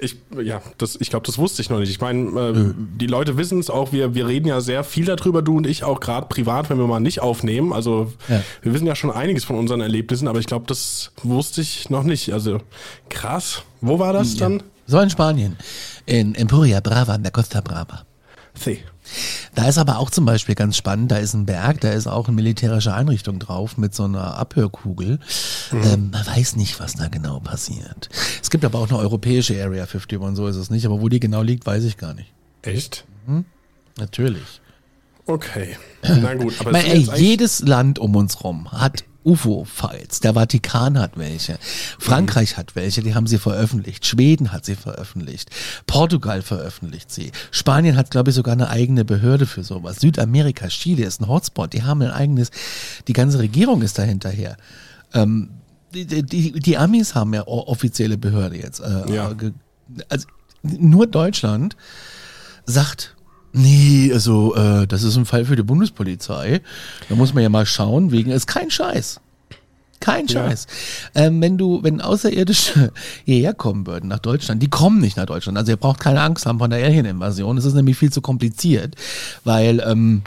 [0.03, 1.91] Ich, ja, das, ich glaube, das wusste ich noch nicht.
[1.91, 5.43] Ich meine, äh, die Leute wissen es auch, wir, wir reden ja sehr viel darüber,
[5.43, 7.71] du und ich auch gerade privat, wenn wir mal nicht aufnehmen.
[7.71, 8.41] Also Ja.
[8.63, 12.01] wir wissen ja schon einiges von unseren Erlebnissen, aber ich glaube, das wusste ich noch
[12.03, 12.33] nicht.
[12.33, 12.57] Also
[13.09, 13.61] krass.
[13.79, 14.63] Wo war das dann?
[14.87, 15.55] So in Spanien.
[16.07, 18.03] In Empuria Brava, in der Costa Brava.
[18.55, 18.79] See.
[19.55, 22.27] Da ist aber auch zum Beispiel ganz spannend, da ist ein Berg, da ist auch
[22.27, 25.19] eine militärische Einrichtung drauf mit so einer Abhörkugel.
[25.71, 28.09] Ähm, man weiß nicht, was da genau passiert.
[28.41, 31.09] Es gibt aber auch eine europäische Area 51 und so ist es nicht, aber wo
[31.09, 32.31] die genau liegt, weiß ich gar nicht.
[32.61, 33.05] Echt?
[33.97, 34.61] Natürlich.
[35.25, 35.77] Okay.
[36.03, 40.19] Na gut, aber sind ey, jedes Land um uns rum hat UFO-Files.
[40.21, 41.57] Der Vatikan hat welche.
[41.99, 44.05] Frankreich hat welche, die haben sie veröffentlicht.
[44.05, 45.49] Schweden hat sie veröffentlicht.
[45.87, 47.31] Portugal veröffentlicht sie.
[47.51, 49.99] Spanien hat, glaube ich, sogar eine eigene Behörde für sowas.
[49.99, 51.73] Südamerika, Chile ist ein Hotspot.
[51.73, 52.51] Die haben ein eigenes,
[53.07, 54.57] die ganze Regierung ist dahinterher.
[55.13, 55.51] Ähm,
[55.93, 58.79] die, die, die Amis haben ja offizielle Behörde jetzt.
[58.79, 59.33] Äh, Ja.
[60.09, 60.27] Also
[60.63, 61.75] nur Deutschland
[62.65, 63.15] sagt,
[63.53, 66.61] nee, also äh, das ist ein Fall für die Bundespolizei.
[67.09, 69.19] Da muss man ja mal schauen, wegen ist kein Scheiß.
[69.99, 70.49] Kein Ja.
[70.49, 70.67] Scheiß.
[71.15, 72.91] Ähm, wenn du, wenn Außerirdische
[73.25, 75.57] hierher kommen würden nach Deutschland, die kommen nicht nach Deutschland.
[75.57, 77.57] Also ihr braucht keine Angst haben von der Alien-Invasion.
[77.57, 78.95] Es ist nämlich viel zu kompliziert,
[79.43, 80.23] weil ähm,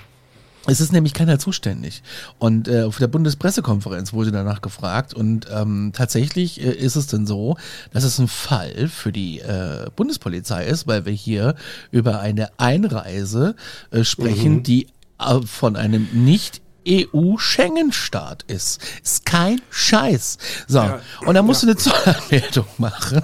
[0.66, 2.02] es ist nämlich keiner zuständig.
[2.38, 7.26] Und äh, auf der Bundespressekonferenz wurde danach gefragt und ähm, tatsächlich äh, ist es denn
[7.26, 7.56] so,
[7.92, 11.54] dass es ein Fall für die äh, Bundespolizei ist, weil wir hier
[11.90, 13.56] über eine Einreise
[13.90, 14.86] äh, sprechen, die
[15.18, 18.80] äh, von einem nicht EU-Schengen-Staat ist.
[19.02, 20.38] Ist kein Scheiß.
[20.66, 23.22] So, Ja, und dann musst du eine Zollanmeldung machen.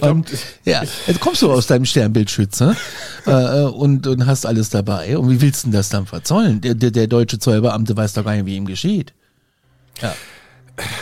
[0.00, 0.30] und
[0.64, 2.76] ja, jetzt kommst du aus deinem Sternbildschützer
[3.26, 5.18] äh, und, und hast alles dabei.
[5.18, 6.60] Und wie willst du denn das dann verzollen?
[6.60, 9.12] Der, der, der deutsche Zollbeamte weiß doch gar nicht, wie ihm geschieht.
[10.00, 10.14] Ja.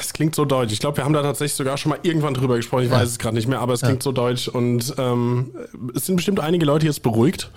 [0.00, 0.72] Es klingt so deutsch.
[0.72, 2.84] Ich glaube, wir haben da tatsächlich sogar schon mal irgendwann drüber gesprochen.
[2.84, 4.46] Ich weiß es gerade nicht mehr, aber es klingt so deutsch.
[4.46, 5.50] Und ähm,
[5.96, 7.50] es sind bestimmt einige Leute jetzt beruhigt.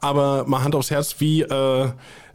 [0.00, 1.88] Aber mal Hand aufs Herz, wie, äh,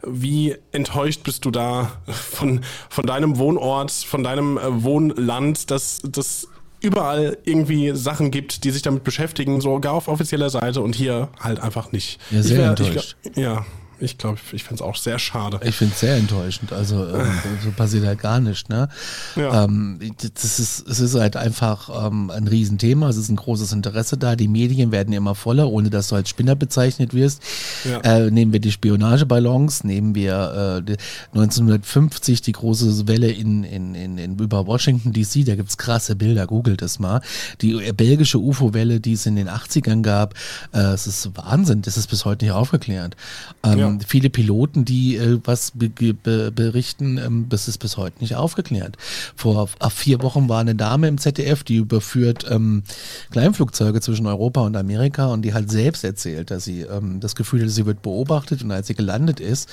[0.06, 6.48] wie enttäuscht bist du da von, von deinem Wohnort, von deinem äh, Wohnland, dass das
[6.80, 11.60] überall irgendwie Sachen gibt, die sich damit beschäftigen, sogar auf offizieller Seite und hier halt
[11.60, 12.20] einfach nicht.
[12.30, 13.16] Ja, sehr wär- enttäuscht.
[13.22, 13.64] Ich, ja,
[14.00, 15.60] ich glaube, ich finde es auch sehr schade.
[15.62, 16.72] Ich finde es sehr enttäuschend.
[16.72, 17.32] Also ähm,
[17.62, 18.68] so passiert halt gar nicht.
[18.68, 18.88] Ne?
[19.36, 19.64] Ja.
[19.64, 19.98] Ähm,
[20.34, 23.08] das ist, es ist halt einfach ähm, ein Riesenthema.
[23.08, 24.36] Es ist ein großes Interesse da.
[24.36, 27.42] Die Medien werden immer voller, ohne dass du als Spinner bezeichnet wirst.
[27.84, 28.00] Ja.
[28.00, 30.96] Äh, nehmen wir die Spionageballons, nehmen wir äh, die
[31.34, 35.44] 1950 die große Welle in, in, in, in über Washington DC.
[35.44, 36.46] Da gibt's krasse Bilder.
[36.46, 37.20] Googelt es mal.
[37.60, 40.34] Die äh, belgische UFO-Welle, die es in den 80ern gab.
[40.72, 41.82] Äh, es ist Wahnsinn.
[41.82, 43.16] Das ist bis heute nicht aufgeklärt.
[43.64, 43.87] Ähm, Ja.
[43.88, 43.98] Ja.
[44.06, 48.96] viele Piloten, die äh, was be be berichten, ähm, das ist bis heute nicht aufgeklärt.
[49.36, 52.82] Vor vier Wochen war eine Dame im ZDF, die überführt ähm,
[53.30, 57.60] Kleinflugzeuge zwischen Europa und Amerika und die hat selbst erzählt, dass sie ähm, das Gefühl
[57.60, 59.68] hatte, sie wird beobachtet und als sie gelandet ist,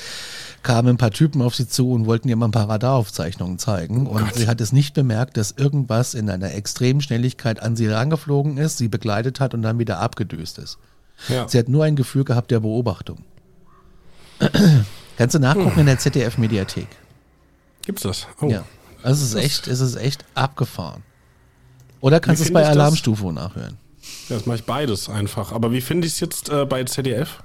[0.64, 4.08] kamen ein paar Typen auf sie zu und wollten ihr mal ein paar Radaraufzeichnungen zeigen
[4.08, 4.36] und Gott.
[4.36, 8.78] sie hat es nicht bemerkt, dass irgendwas in einer extremen Schnelligkeit an sie herangeflogen ist,
[8.78, 10.78] sie begleitet hat und dann wieder abgedüst ist.
[11.30, 11.48] Ja.
[11.48, 13.20] Sie hat nur ein Gefühl gehabt der Beobachtung.
[15.18, 16.88] Kannst du nachgucken in der ZDF-Mediathek.
[17.86, 18.28] Gibt's das?
[18.42, 18.50] Oh.
[18.50, 18.66] Ja.
[19.04, 21.04] Also es ist echt, es ist echt abgefahren.
[22.02, 23.78] Oder kannst du es bei Alarmstufe nachhören?
[24.30, 25.52] Ja, das mache ich beides einfach.
[25.52, 27.44] Aber wie finde ich es jetzt äh, bei ZDF?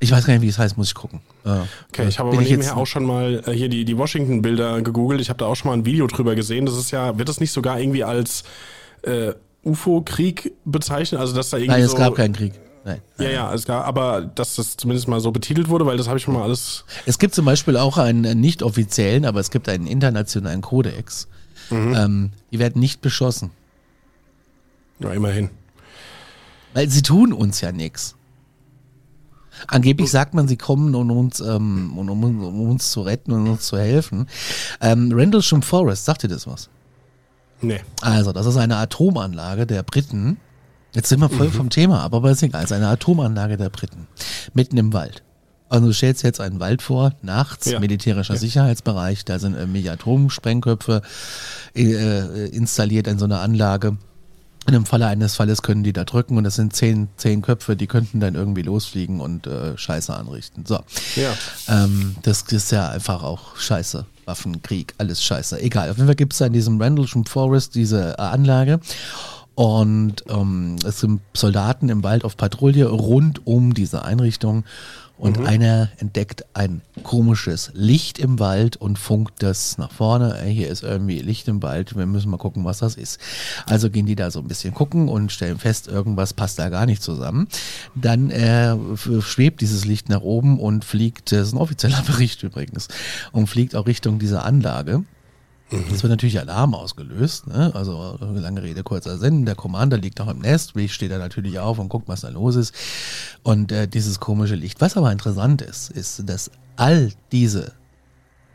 [0.00, 1.20] Ich weiß gar nicht, wie es heißt, muss ich gucken.
[1.44, 5.20] Äh, okay, ich habe aber nebenher auch schon mal äh, hier die, die Washington-Bilder gegoogelt.
[5.20, 6.66] Ich habe da auch schon mal ein Video drüber gesehen.
[6.66, 8.42] Das ist ja, wird das nicht sogar irgendwie als
[9.02, 9.32] äh,
[9.64, 11.20] UFO-Krieg bezeichnet?
[11.20, 11.70] Also, dass da irgendwie.
[11.70, 12.54] Nein, es so gab keinen Krieg.
[12.84, 16.08] Nein, Ja, ja, es gab, aber dass das zumindest mal so betitelt wurde, weil das
[16.08, 16.84] habe ich schon mal alles.
[17.06, 21.28] Es gibt zum Beispiel auch einen nicht offiziellen, aber es gibt einen internationalen Kodex.
[21.70, 21.94] Mhm.
[21.94, 23.50] Ähm, die werden nicht beschossen.
[24.98, 25.50] Ja, immerhin.
[26.74, 28.16] Weil sie tun uns ja nichts.
[29.68, 33.46] Angeblich sagt man, sie kommen, um uns, ähm, um, um, um, uns zu retten und
[33.46, 34.26] uns zu helfen.
[34.80, 36.68] Ähm, Rendlesham Forest, sagt ihr das was?
[37.60, 37.80] Nee.
[38.00, 40.38] Also, das ist eine Atomanlage der Briten.
[40.94, 41.52] Jetzt sind wir voll mhm.
[41.52, 42.64] vom Thema, aber ist egal.
[42.64, 44.06] Es ist eine Atomanlage der Briten.
[44.54, 45.22] Mitten im Wald.
[45.68, 47.80] Also du stellst jetzt einen Wald vor, nachts, ja.
[47.80, 48.40] militärischer ja.
[48.40, 51.00] Sicherheitsbereich, da sind irgendwie Atomsprengköpfe
[51.74, 53.96] äh, installiert in so einer Anlage.
[54.66, 57.74] Und im Falle eines Falles können die da drücken und das sind zehn, zehn Köpfe,
[57.74, 60.66] die könnten dann irgendwie losfliegen und äh, Scheiße anrichten.
[60.66, 60.78] So.
[61.16, 61.34] Ja.
[61.68, 64.04] Ähm, das ist ja einfach auch Scheiße.
[64.26, 65.60] Waffenkrieg, alles Scheiße.
[65.62, 65.90] Egal.
[65.90, 68.78] Auf jeden Fall gibt es da in diesem Randlesham Forest diese äh, Anlage.
[69.62, 74.64] Und ähm, es sind Soldaten im Wald auf Patrouille rund um diese Einrichtung
[75.18, 75.46] und mhm.
[75.46, 80.36] einer entdeckt ein komisches Licht im Wald und funkt das nach vorne.
[80.42, 83.20] Ey, hier ist irgendwie Licht im Wald, wir müssen mal gucken, was das ist.
[83.66, 86.84] Also gehen die da so ein bisschen gucken und stellen fest, irgendwas passt da gar
[86.84, 87.46] nicht zusammen.
[87.94, 88.76] Dann äh,
[89.20, 92.88] schwebt dieses Licht nach oben und fliegt, das ist ein offizieller Bericht übrigens,
[93.30, 95.04] und fliegt auch Richtung dieser Anlage.
[95.72, 97.72] Es wird natürlich Alarm ausgelöst, ne?
[97.74, 99.46] also lange Rede, kurzer Sinn.
[99.46, 102.28] Der Commander liegt auch im Nest, Reach steht da natürlich auf und guckt, was da
[102.28, 102.74] los ist.
[103.42, 104.80] Und äh, dieses komische Licht.
[104.80, 107.72] Was aber interessant ist, ist, dass all diese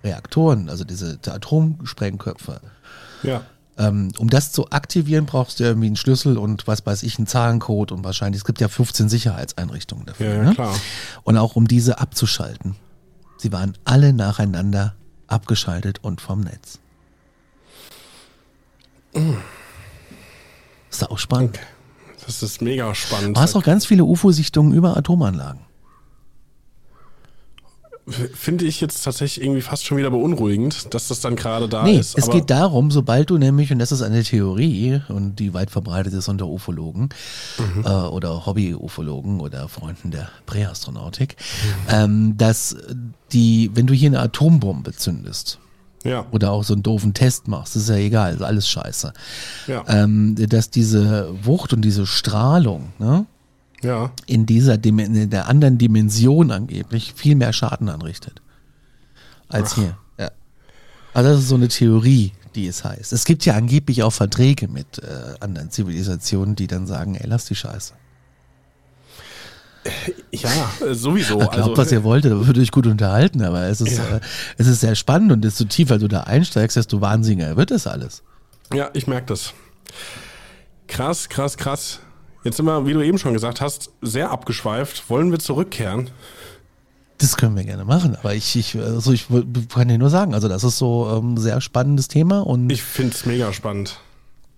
[0.04, 2.62] Reaktoren, also diese Atomsprengköpfe,
[3.24, 3.42] ja.
[3.78, 7.28] ähm, um das zu aktivieren, brauchst du irgendwie einen Schlüssel und was weiß ich, einen
[7.28, 10.28] Zahlencode und wahrscheinlich, es gibt ja 15 Sicherheitseinrichtungen dafür.
[10.28, 10.74] Ja, ja, klar.
[10.74, 10.80] Ne?
[11.24, 12.76] Und auch um diese abzuschalten.
[13.38, 14.96] Sie waren alle nacheinander
[15.28, 16.80] abgeschaltet und vom Netz.
[20.90, 21.60] Ist auch spannend.
[22.26, 23.38] Das ist mega spannend.
[23.38, 25.62] Du hast auch ganz viele UFO-Sichtungen über Atomanlagen.
[28.08, 32.00] Finde ich jetzt tatsächlich irgendwie fast schon wieder beunruhigend, dass das dann gerade da nee,
[32.00, 32.18] ist.
[32.18, 36.14] Es geht darum, sobald du nämlich, und das ist eine Theorie, und die weit verbreitet
[36.14, 37.10] ist unter Ufologen
[37.58, 37.84] mhm.
[37.86, 41.94] äh, oder Hobby-Ufologen oder Freunden der Präastronautik, mhm.
[41.94, 42.78] ähm, dass
[43.34, 45.60] die, wenn du hier eine Atombombe zündest,
[46.04, 46.26] ja.
[46.32, 49.14] oder auch so einen doofen Test machst, ist ja egal, ist alles scheiße.
[49.68, 49.84] Ja.
[49.88, 53.26] Ähm, dass diese Wucht und diese Strahlung, ne?
[53.84, 54.12] Ja.
[54.26, 58.42] In dieser in der anderen Dimension angeblich viel mehr Schaden anrichtet.
[59.50, 59.76] Als Ach.
[59.76, 59.98] hier.
[60.18, 60.32] Ja.
[61.14, 63.14] Also das ist so eine Theorie, die es heißt.
[63.14, 67.46] Es gibt ja angeblich auch Verträge mit äh, anderen Zivilisationen, die dann sagen, ey, lass
[67.46, 67.94] die Scheiße.
[70.32, 70.50] Ja,
[70.86, 71.38] äh, sowieso.
[71.38, 74.18] Glaubt, also, was ihr wolltet, da würde ich gut unterhalten, aber es ist, ja.
[74.18, 74.20] äh,
[74.58, 78.24] es ist sehr spannend und desto tiefer du da einsteigst, desto wahnsinniger wird das alles.
[78.74, 79.54] Ja, ich merke das.
[80.88, 82.00] Krass, krass, krass.
[82.44, 85.10] Jetzt sind wir, wie du eben schon gesagt hast, sehr abgeschweift.
[85.10, 86.10] Wollen wir zurückkehren?
[87.18, 89.28] Das können wir gerne machen, aber ich, ich, also ich
[89.74, 92.70] kann dir nur sagen, also das ist so ein ähm, sehr spannendes Thema und.
[92.70, 94.00] Ich finde es mega spannend.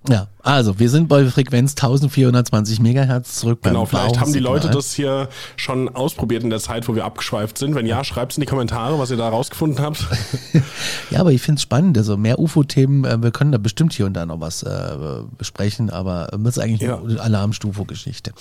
[0.07, 4.93] Ja, also wir sind bei Frequenz 1420 Megahertz zurück Genau, vielleicht haben die Leute das
[4.93, 7.75] hier schon ausprobiert in der Zeit, wo wir abgeschweift sind.
[7.75, 10.07] Wenn ja, schreibt es in die Kommentare, was ihr da rausgefunden habt.
[11.11, 11.97] ja, aber ich finde es spannend.
[11.97, 14.97] Also mehr UFO-Themen, äh, wir können da bestimmt hier und da noch was äh,
[15.37, 16.97] besprechen, aber das ist eigentlich ja.
[16.97, 18.31] eine Alarmstufe-Geschichte.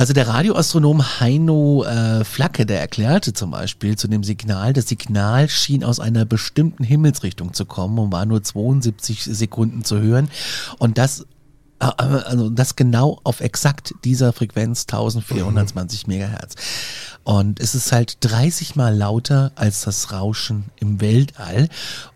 [0.00, 5.50] Also der Radioastronom Heino äh, Flacke, der erklärte zum Beispiel zu dem Signal, das Signal
[5.50, 10.30] schien aus einer bestimmten Himmelsrichtung zu kommen und war nur 72 Sekunden zu hören.
[10.78, 11.26] Und das
[11.80, 16.54] also das genau auf exakt dieser Frequenz 1420 Megahertz.
[17.24, 21.68] Und es ist halt 30 mal lauter als das Rauschen im Weltall.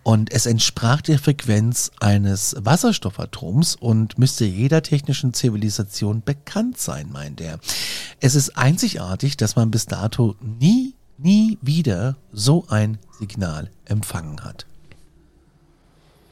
[0.03, 7.41] Und es entsprach der Frequenz eines Wasserstoffatoms und müsste jeder technischen Zivilisation bekannt sein, meint
[7.41, 7.59] er.
[8.21, 14.67] Es ist einzigartig, dass man bis dato nie nie wieder so ein Signal empfangen hat.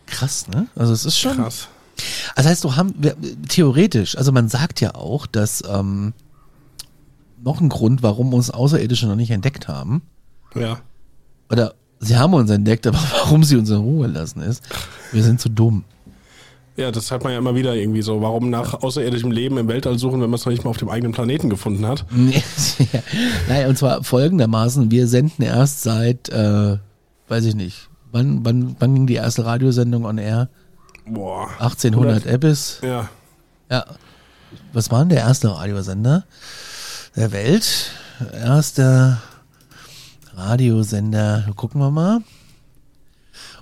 [0.06, 0.66] Krass, ne?
[0.74, 1.36] Also es ist schon.
[1.36, 1.68] Krass.
[2.34, 3.16] Also heißt, du haben wir-
[3.48, 6.12] theoretisch, also man sagt ja auch, dass ähm,
[7.42, 10.02] noch ein Grund, warum uns Außerirdische noch nicht entdeckt haben,
[10.54, 10.78] Ja.
[11.50, 14.62] oder sie haben uns entdeckt, aber warum sie uns in Ruhe lassen ist,
[15.12, 15.84] wir sind zu dumm.
[16.74, 18.22] Ja, das hat man ja immer wieder irgendwie so.
[18.22, 20.88] Warum nach außerirdischem Leben im Weltall suchen, wenn man es noch nicht mal auf dem
[20.88, 22.06] eigenen Planeten gefunden hat?
[22.92, 23.00] Ja.
[23.48, 26.78] Nein, und zwar folgendermaßen, wir senden erst seit, äh,
[27.28, 30.48] weiß ich nicht, wann, wann, wann ging die erste Radiosendung on air?
[31.06, 31.50] Boah.
[31.58, 32.78] 1800 Ebbis.
[32.82, 33.08] Ja.
[33.70, 33.84] Ja.
[34.72, 36.24] Was war denn der erste Radiosender
[37.16, 37.90] der Welt?
[38.32, 39.22] Erster
[40.34, 42.20] Radiosender, gucken wir mal.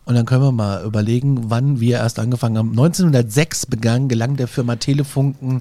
[0.05, 2.70] Und dann können wir mal überlegen, wann wir erst angefangen haben.
[2.70, 5.61] 1906 begann, gelang der Firma Telefunken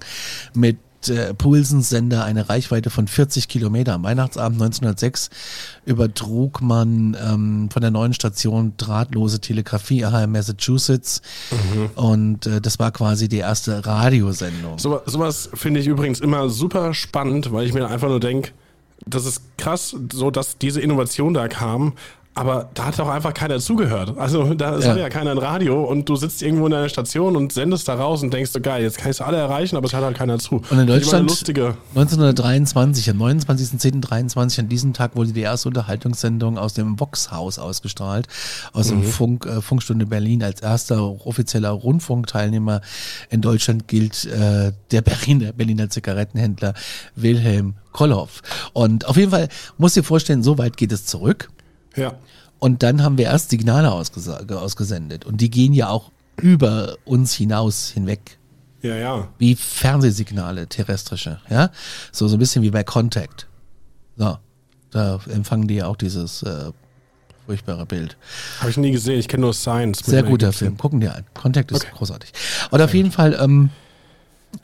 [0.54, 3.94] mit äh, Pulsens Sender eine Reichweite von 40 Kilometer.
[3.94, 5.30] Am Weihnachtsabend 1906
[5.86, 11.22] übertrug man ähm, von der neuen Station drahtlose Telegrafie aha, in Massachusetts.
[11.96, 14.80] Und äh, das war quasi die erste Radiosendung.
[14.80, 18.52] So, sowas finde ich übrigens immer super spannend, weil ich mir einfach nur denke,
[19.06, 21.94] das ist krass, so dass diese Innovation da kam.
[22.40, 24.18] Aber da hat auch einfach keiner zugehört.
[24.18, 24.96] Also da ist Ja.
[24.96, 25.10] ja.
[25.10, 28.34] keiner ein Radio und du sitzt irgendwo in einer Station und sendest da raus und
[28.34, 30.62] denkst so geil, jetzt kann ich es alle erreichen, aber es hat halt keiner zu.
[30.70, 31.76] Und in Deutschland lustige.
[31.96, 38.30] 1923, am 29.10.23, an diesem Tag wurde die erste Unterhaltungssendung aus dem Vox-Haus ausgestrahlt,
[38.72, 40.42] aus dem Funk, äh, Funkstunde Berlin.
[40.42, 42.80] Als erster offizieller Rundfunkteilnehmer
[43.30, 46.74] in Deutschland gilt äh, der Berliner, Berliner Zigarettenhändler
[47.18, 48.42] Wilhelm Kolloff.
[48.72, 51.50] Und auf jeden Fall muss dir vorstellen, so weit geht es zurück.
[52.00, 52.14] Ja.
[52.60, 55.26] Und dann haben wir erst Signale ausgesa- ausgesendet.
[55.26, 58.38] Und die gehen ja auch über uns hinaus hinweg
[58.82, 59.28] Ja, ja.
[59.38, 61.70] wie Fernsehsignale, terrestrische, ja.
[62.12, 63.48] So, so ein bisschen wie bei Contact.
[64.18, 64.38] So,
[64.92, 66.72] da empfangen die ja auch dieses äh,
[67.46, 68.18] furchtbare Bild.
[68.60, 69.20] Habe ich nie gesehen.
[69.20, 70.00] Ich kenne nur Science.
[70.06, 70.52] Sehr guter.
[70.54, 71.26] Film, gucken dir an.
[71.34, 71.94] Contact ist Okay.
[71.96, 72.32] großartig.
[72.72, 73.70] Und auf jeden Fall ähm,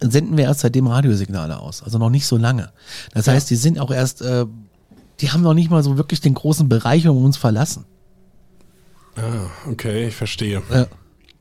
[0.02, 2.72] senden wir erst seitdem Radiosignale aus, also noch nicht so lange.
[3.14, 4.46] Das heißt, die sind auch erst, äh,
[5.22, 7.86] die haben noch nicht mal so wirklich den großen Bereich um uns verlassen.
[9.16, 10.62] Ah, okay, ich verstehe.
[10.72, 10.88] Ja.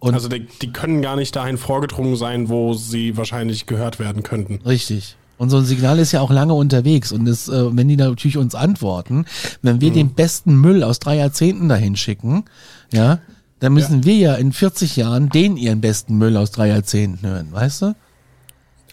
[0.00, 4.60] Also die, die können gar nicht dahin vorgedrungen sein, wo sie wahrscheinlich gehört werden könnten.
[4.66, 5.16] Richtig.
[5.38, 7.10] Und so ein Signal ist ja auch lange unterwegs.
[7.10, 9.24] Und das, äh, wenn die natürlich uns antworten,
[9.62, 12.44] wenn wir den besten Müll aus drei Jahrzehnten dahin schicken,
[12.92, 13.18] ja,
[13.60, 17.48] dann müssen wir ja in 40 Jahren den ihren besten Müll aus drei Jahrzehnten hören,
[17.50, 17.96] weißt du?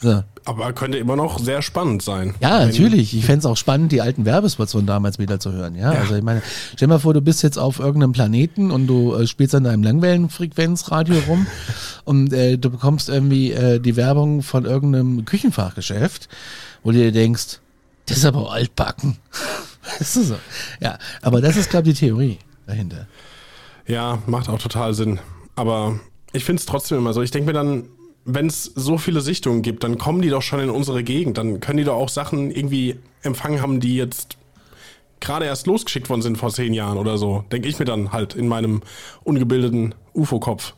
[0.02, 0.24] So.
[0.43, 2.34] Aber könnte immer noch sehr spannend sein.
[2.41, 3.15] Ja, natürlich.
[3.15, 5.75] Ich fänd's auch spannend, die alten Werbespots von damals wieder zu hören.
[5.75, 6.41] Ja, also ich meine,
[6.75, 9.84] stell mal vor, du bist jetzt auf irgendeinem Planeten und du äh, spielst an deinem
[9.84, 11.45] Langwellenfrequenzradio rum
[12.06, 16.27] und äh, du bekommst irgendwie äh, die Werbung von irgendeinem Küchenfachgeschäft,
[16.84, 17.60] wo du dir denkst,
[18.08, 19.17] das ist aber altbacken.
[19.99, 20.36] Weißt du so?
[20.80, 23.08] Ja, aber das ist, glaube ich, die Theorie dahinter.
[23.88, 25.19] Ja, macht auch total Sinn.
[25.56, 25.99] Aber
[26.34, 27.21] ich finde es trotzdem immer so.
[27.21, 27.86] Ich denke mir dann,
[28.26, 31.38] wenn es so viele Sichtungen gibt, dann kommen die doch schon in unsere Gegend.
[31.38, 34.38] Dann können die doch auch Sachen irgendwie empfangen haben, die jetzt
[35.20, 37.46] gerade erst losgeschickt worden sind vor zehn Jahren oder so.
[37.52, 38.82] Denke ich mir dann halt in meinem
[39.24, 40.74] ungebildeten UFO-Kopf.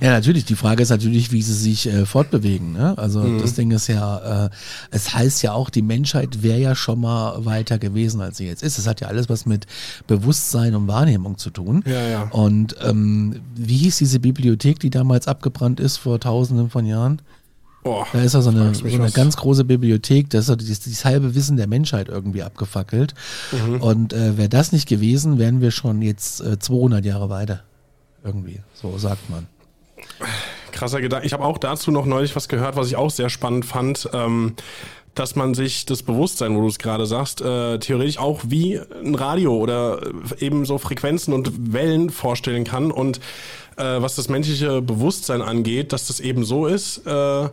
[0.00, 0.44] Ja, natürlich.
[0.44, 2.72] Die Frage ist natürlich, wie sie sich äh, fortbewegen.
[2.72, 2.96] Ne?
[2.98, 4.50] Also das Ding ist ja, äh,
[4.90, 8.62] es heißt ja auch, die Menschheit wäre ja schon mal weiter gewesen, als sie jetzt
[8.62, 8.78] ist.
[8.78, 9.66] Es hat ja alles was mit
[10.06, 11.84] Bewusstsein und Wahrnehmung zu tun.
[11.86, 12.22] Ja, ja.
[12.30, 17.20] Und ähm, wie hieß diese Bibliothek, die damals abgebrannt ist vor Tausenden von Jahren?
[17.82, 19.14] Boah, Da ist ja so eine, so eine was.
[19.14, 23.14] ganz große Bibliothek, das ist so dieses, dieses halbe Wissen der Menschheit irgendwie abgefackelt.
[23.50, 23.80] Mhm.
[23.80, 27.64] Und äh, wäre das nicht gewesen, wären wir schon jetzt äh, 200 Jahre weiter.
[28.24, 29.48] Irgendwie, so sagt man.
[30.72, 31.26] Krasser Gedanke.
[31.26, 34.54] Ich habe auch dazu noch neulich was gehört, was ich auch sehr spannend fand, ähm,
[35.14, 39.14] dass man sich das Bewusstsein, wo du es gerade sagst, äh, theoretisch auch wie ein
[39.14, 42.90] Radio oder äh, eben so Frequenzen und Wellen vorstellen kann.
[42.90, 43.18] Und
[43.76, 47.06] äh, was das menschliche Bewusstsein angeht, dass das eben so ist.
[47.06, 47.48] Äh,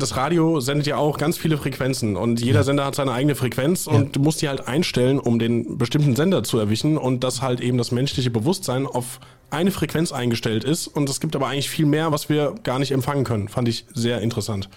[0.00, 3.86] das Radio sendet ja auch ganz viele Frequenzen und jeder Sender hat seine eigene Frequenz
[3.86, 7.60] und du musst die halt einstellen, um den bestimmten Sender zu erwischen und dass halt
[7.60, 11.86] eben das menschliche Bewusstsein auf eine Frequenz eingestellt ist und es gibt aber eigentlich viel
[11.86, 13.48] mehr, was wir gar nicht empfangen können.
[13.48, 14.68] Fand ich sehr interessant.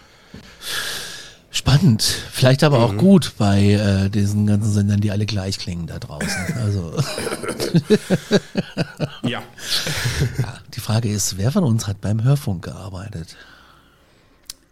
[1.51, 2.01] Spannend.
[2.31, 2.83] Vielleicht aber Mhm.
[2.83, 6.53] auch gut bei äh, diesen ganzen Sendern, die alle gleich klingen da draußen.
[6.59, 6.93] Also
[9.23, 9.41] Ja.
[10.39, 13.35] ja, die Frage ist, wer von uns hat beim Hörfunk gearbeitet?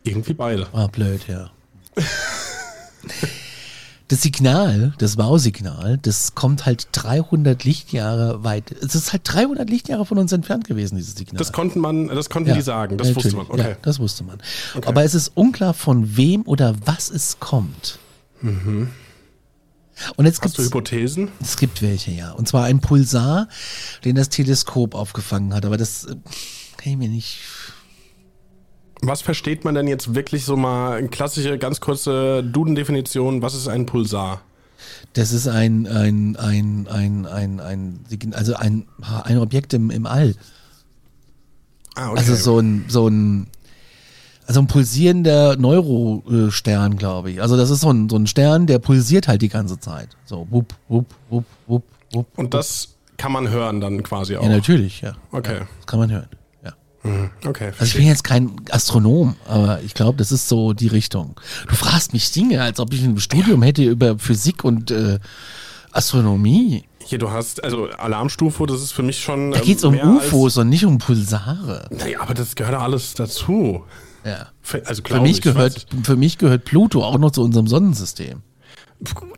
[0.03, 0.67] Irgendwie beide.
[0.73, 1.51] Ah, blöd, ja.
[4.07, 8.71] Das Signal, das Bausignal, das kommt halt 300 Lichtjahre weit.
[8.71, 11.37] Es ist halt 300 Lichtjahre von uns entfernt gewesen, dieses Signal.
[11.37, 13.45] Das konnten man, das konnten die sagen, das wusste man.
[13.47, 13.69] Okay.
[13.69, 14.39] Ja, das wusste man.
[14.85, 17.99] Aber es ist unklar, von wem oder was es kommt.
[18.41, 18.89] Mhm.
[20.17, 21.29] Und jetzt Hast du Hypothesen?
[21.41, 22.31] es gibt welche, ja.
[22.31, 23.47] Und zwar ein Pulsar,
[24.03, 25.65] den das Teleskop aufgefangen hat.
[25.65, 26.15] Aber das äh,
[26.77, 27.39] kann ich mir nicht.
[29.01, 33.41] Was versteht man denn jetzt wirklich so mal eine klassische, ganz kurze Duden-Definition?
[33.41, 34.41] Was ist ein Pulsar?
[35.13, 38.85] Das ist ein, ein, ein, ein, ein, ein, also ein,
[39.23, 40.35] ein Objekt im, im All.
[41.95, 42.19] Ah, okay.
[42.19, 43.47] Also so ein, so ein,
[44.45, 47.41] also ein pulsierender Neurostern, glaube ich.
[47.41, 50.09] Also das ist so ein, so ein Stern, der pulsiert halt die ganze Zeit.
[50.25, 51.83] So, wupp, wupp, wupp, wupp,
[52.13, 52.27] wupp.
[52.37, 54.43] Und das kann man hören dann quasi auch.
[54.43, 55.13] Ja, natürlich, ja.
[55.31, 55.59] Okay.
[55.59, 56.27] Ja, das kann man hören.
[57.03, 57.49] Ja.
[57.49, 61.39] Okay, Also ich bin jetzt kein Astronom, aber ich glaube, das ist so die Richtung.
[61.67, 65.17] Du fragst mich Dinge, als ob ich ein Studium hätte über Physik und äh,
[65.91, 66.83] Astronomie.
[67.03, 69.51] Hier, du hast, also Alarmstufe, das ist für mich schon.
[69.51, 71.87] Da ähm, geht's um mehr UFOs und nicht um Pulsare.
[71.89, 73.83] Naja, aber das gehört ja alles dazu.
[74.23, 74.47] Ja.
[74.61, 78.43] Für- Also Für mich, ich, gehört, für mich gehört Pluto auch noch zu unserem Sonnensystem.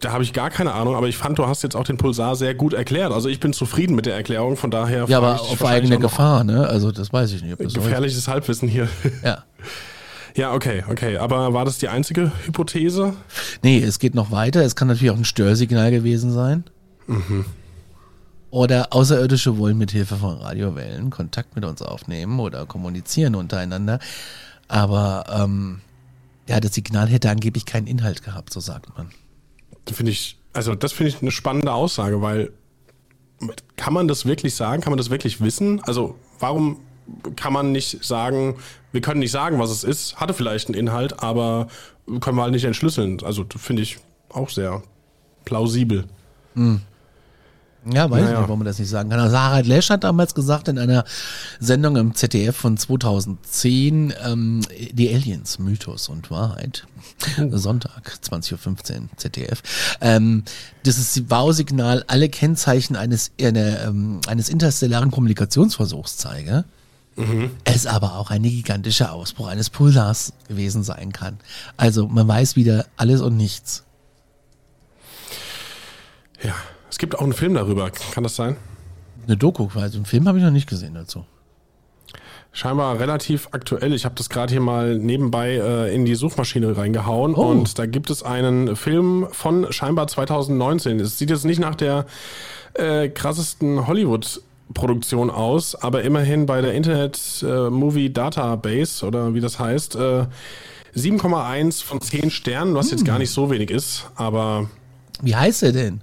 [0.01, 2.35] Da habe ich gar keine Ahnung, aber ich fand, du hast jetzt auch den Pulsar
[2.35, 3.13] sehr gut erklärt.
[3.13, 5.05] Also ich bin zufrieden mit der Erklärung, von daher.
[5.07, 6.67] Ja, aber auf eigene Gefahr, ne?
[6.67, 7.57] Also das weiß ich nicht.
[7.57, 8.89] Gefährliches Halbwissen hier.
[9.23, 9.43] Ja.
[10.35, 11.17] Ja, okay, okay.
[11.17, 13.13] Aber war das die einzige Hypothese?
[13.61, 14.63] Nee, es geht noch weiter.
[14.63, 16.63] Es kann natürlich auch ein Störsignal gewesen sein.
[18.49, 23.99] Oder Außerirdische wollen mit Hilfe von Radiowellen Kontakt mit uns aufnehmen oder kommunizieren untereinander.
[24.67, 25.81] Aber ähm,
[26.47, 29.09] ja, das Signal hätte angeblich keinen Inhalt gehabt, so sagt man.
[29.91, 32.51] Finde ich, also das finde ich eine spannende Aussage, weil
[33.75, 34.81] kann man das wirklich sagen?
[34.81, 35.81] Kann man das wirklich wissen?
[35.83, 36.79] Also warum
[37.35, 38.55] kann man nicht sagen,
[38.91, 41.67] wir können nicht sagen, was es ist, hatte vielleicht einen Inhalt, aber
[42.21, 43.21] können wir halt nicht entschlüsseln.
[43.23, 43.97] Also finde ich
[44.29, 44.83] auch sehr
[45.45, 46.05] plausibel.
[47.91, 48.39] Ja, weiß ich Naja.
[48.39, 49.19] nicht, warum man das nicht sagen kann.
[49.19, 51.03] Also Harald Lesch hat damals gesagt in einer
[51.59, 54.61] Sendung im ZDF von 2010, ähm,
[54.91, 56.87] die Aliens, Mythos und Wahrheit,
[57.51, 59.61] Sonntag, 20.15 Uhr, ZDF,
[59.99, 60.43] ähm,
[60.83, 66.65] das ist Wow-Signal alle Kennzeichen eines, einer, ähm, eines interstellaren Kommunikationsversuchs zeige.
[67.63, 71.37] Es aber auch ein gigantischer Ausbruch eines Pulsars gewesen sein kann.
[71.77, 73.83] Also man weiß wieder alles und nichts.
[76.43, 76.55] Ja,
[76.93, 77.89] es gibt auch einen Film darüber.
[78.13, 78.55] Kann das sein?
[79.25, 81.25] Eine Doku, also einen Film habe ich noch nicht gesehen dazu.
[82.51, 83.93] Scheinbar relativ aktuell.
[83.95, 87.45] Ich habe das gerade hier mal nebenbei äh, in die Suchmaschine reingehauen Oh.
[87.47, 90.99] und da gibt es einen Film von scheinbar 2019.
[90.99, 92.05] Es sieht jetzt nicht nach der
[92.75, 99.57] äh, krassesten Hollywood-Produktion aus, aber immerhin bei der Internet äh, Movie Database oder wie das
[99.57, 100.25] heißt, äh,
[100.95, 104.69] 7,1 von 10 Sternen, was jetzt gar nicht so wenig ist, aber
[105.23, 106.01] Wie heißt er denn?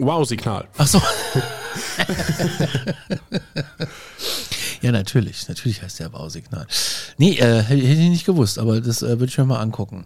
[0.00, 0.66] wow-Signal.
[0.78, 0.98] Ach so.
[4.80, 5.48] ja, natürlich.
[5.48, 6.66] Natürlich heißt der Bausignal.
[7.18, 10.04] Nee, äh, hätte ich nicht gewusst, aber das äh, würde ich mir mal angucken.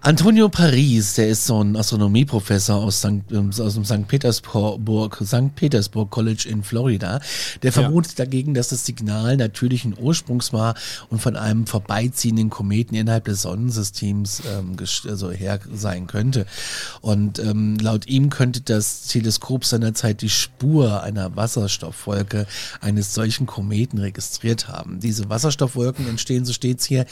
[0.00, 4.06] Antonio Paris, der ist so ein Astronomieprofessor aus, St., ähm, aus dem St.
[4.06, 5.54] Petersburg, St.
[5.54, 7.20] Petersburg College in Florida.
[7.62, 10.74] Der vermutet dagegen, dass das Signal natürlichen Ursprungs war
[11.08, 14.76] und von einem vorbeiziehenden Kometen innerhalb des Sonnensystems ähm,
[15.08, 16.46] also her sein könnte.
[17.00, 22.46] Und ähm, laut ihm könnte das Teleskop seinerzeit die Spur einer Wasserstoffwolke
[22.80, 25.00] eines solchen Kometen registriert haben.
[25.00, 27.06] Diese Wasserstoffwolken entstehen, so steht's hier,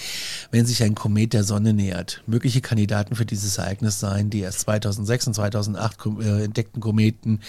[0.50, 2.22] wenn sich ein Komet der Sonne nähert.
[2.26, 7.40] Mögliche Kandidaten für dieses Ereignis seien die erst 2006 und 2008 kom- äh, entdeckten Kometen,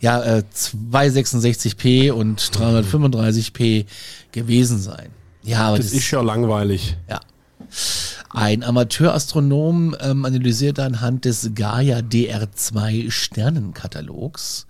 [0.00, 3.86] ja, äh, 266p und 335p
[4.32, 5.08] gewesen sein.
[5.42, 6.96] Ja, aber Das ist ja langweilig.
[7.08, 7.20] ja.
[8.34, 14.66] Ein Amateurastronom ähm, analysierte anhand des Gaia DR2 Sternenkatalogs.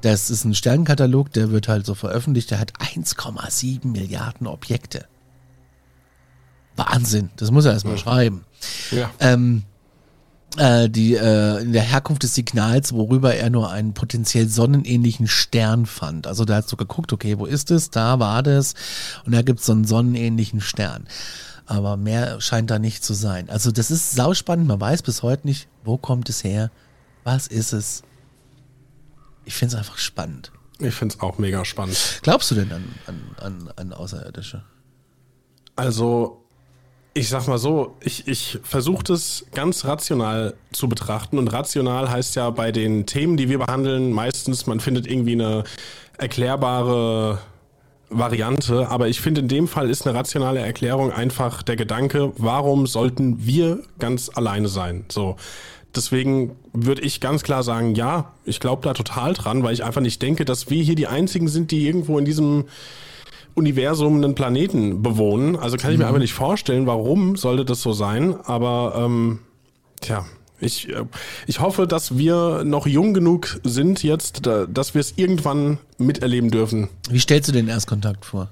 [0.00, 5.04] Das ist ein Sternenkatalog, der wird halt so veröffentlicht, der hat 1,7 Milliarden Objekte.
[6.76, 8.46] Wahnsinn, das muss er erstmal schreiben.
[8.90, 9.10] Ja.
[9.20, 9.64] Ähm,
[10.56, 15.84] äh, die, äh, in der Herkunft des Signals, worüber er nur einen potenziell sonnenähnlichen Stern
[15.86, 16.26] fand.
[16.26, 17.90] Also da hat so geguckt, okay, wo ist es?
[17.90, 18.74] Da war das.
[19.26, 21.06] Und da gibt's so einen sonnenähnlichen Stern.
[21.70, 23.48] Aber mehr scheint da nicht zu sein.
[23.48, 24.66] Also das ist sauspannend.
[24.66, 26.72] Man weiß bis heute nicht, wo kommt es her?
[27.22, 28.02] Was ist es?
[29.44, 30.50] Ich finde es einfach spannend.
[30.80, 31.96] Ich finde es auch mega spannend.
[32.22, 34.64] Glaubst du denn an, an, an, an Außerirdische?
[35.76, 36.44] Also,
[37.14, 41.38] ich sag mal so, ich, ich versuche das ganz rational zu betrachten.
[41.38, 45.62] Und rational heißt ja bei den Themen, die wir behandeln, meistens, man findet irgendwie eine
[46.18, 47.38] erklärbare
[48.10, 48.88] Variante.
[48.88, 53.46] Aber ich finde, in dem Fall ist eine rationale Erklärung einfach der Gedanke, warum sollten
[53.46, 55.04] wir ganz alleine sein?
[55.08, 55.36] So.
[55.94, 60.00] Deswegen würde ich ganz klar sagen, ja, ich glaube da total dran, weil ich einfach
[60.00, 62.66] nicht denke, dass wir hier die einzigen sind, die irgendwo in diesem
[63.54, 65.56] Universum einen Planeten bewohnen.
[65.56, 68.36] Also kann ich mir einfach nicht vorstellen, warum sollte das so sein.
[68.44, 69.40] Aber ähm,
[70.00, 70.24] tja,
[70.60, 71.04] Ich, äh,
[71.46, 76.50] ich hoffe, dass wir noch jung genug sind jetzt, da, dass wir es irgendwann miterleben
[76.50, 76.88] dürfen.
[77.08, 78.48] Wie stellst du den Erstkontakt vor?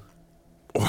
[0.74, 0.86] Oh.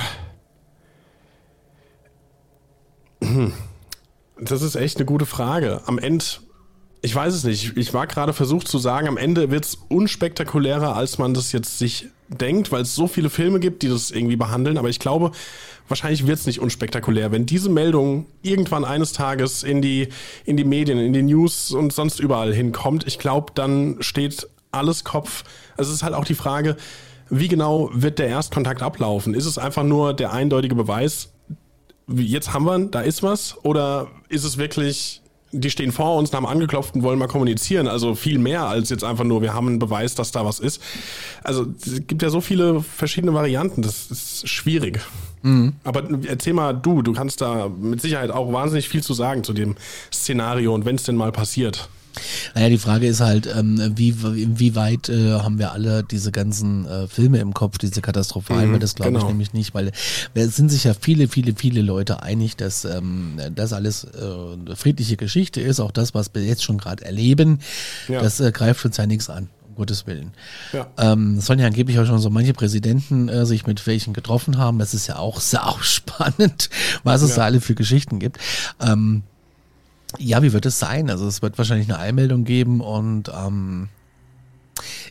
[4.40, 5.82] Das ist echt eine gute Frage.
[5.86, 6.24] Am Ende,
[7.02, 7.78] ich weiß es nicht.
[7.78, 11.80] Ich war gerade versucht zu sagen, am Ende wird es unspektakulärer, als man das jetzt
[11.80, 14.78] sich denkt, weil es so viele Filme gibt, die das irgendwie behandeln.
[14.78, 15.32] Aber ich glaube,
[15.88, 17.32] wahrscheinlich wird es nicht unspektakulär.
[17.32, 20.10] Wenn diese Meldung irgendwann eines Tages in die,
[20.46, 25.04] in die Medien, in die News und sonst überall hinkommt, ich glaube, dann steht alles
[25.04, 25.44] Kopf.
[25.78, 26.76] Also es ist halt auch die Frage,
[27.30, 29.34] wie genau wird der Erstkontakt ablaufen?
[29.34, 31.32] Ist es einfach nur der eindeutige Beweis,
[32.08, 33.58] jetzt haben wir, da ist was?
[33.64, 35.22] Oder ist es wirklich,
[35.52, 37.88] die stehen vor uns, haben angeklopft und wollen mal kommunizieren?
[37.88, 40.82] Also viel mehr als jetzt einfach nur, wir haben einen Beweis, dass da was ist.
[41.44, 45.00] Also es gibt ja so viele verschiedene Varianten, das ist schwierig.
[45.42, 45.74] Mhm.
[45.84, 49.54] Aber erzähl mal du, du kannst da mit Sicherheit auch wahnsinnig viel zu sagen zu
[49.54, 49.76] dem
[50.14, 51.90] Szenario und wenn es denn mal passiert.
[52.56, 57.08] Naja, die Frage ist halt, ähm, wie, inwieweit äh, haben wir alle diese ganzen äh,
[57.08, 59.24] Filme im Kopf, diese katastrophalen, mhm, das glaube genau.
[59.24, 59.92] ich nämlich nicht, weil
[60.34, 64.76] es sind sich ja viele, viele, viele Leute einig, dass ähm, das alles äh, eine
[64.76, 67.60] friedliche Geschichte ist, auch das, was wir jetzt schon gerade erleben,
[68.08, 68.22] ja.
[68.22, 69.50] das äh, greift uns ja nichts an.
[69.76, 70.34] Gottes Willen.
[70.74, 70.88] Ja.
[70.98, 74.78] Ähm, sollen ja angeblich auch schon so manche Präsidenten äh, sich mit welchen getroffen haben.
[74.78, 76.70] Das ist ja auch sehr spannend,
[77.04, 77.36] was es ja.
[77.38, 78.40] da alle für Geschichten gibt.
[78.82, 79.24] Ähm,
[80.18, 81.10] ja, wie wird es sein?
[81.10, 83.90] Also es wird wahrscheinlich eine Einmeldung geben und ähm,